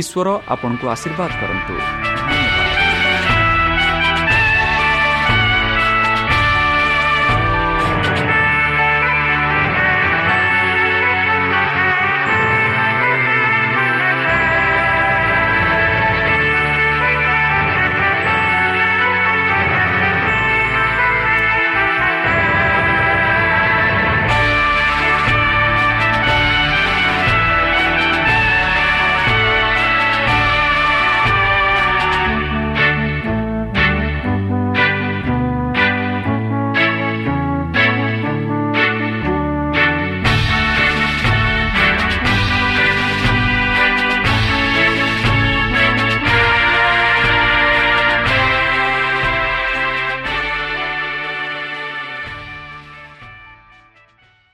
ଈଶ୍ୱର 0.00 0.28
ଆପଣଙ୍କୁ 0.54 0.86
ଆଶୀର୍ବାଦ 0.94 1.30
କରନ୍ତୁ। 1.40 1.74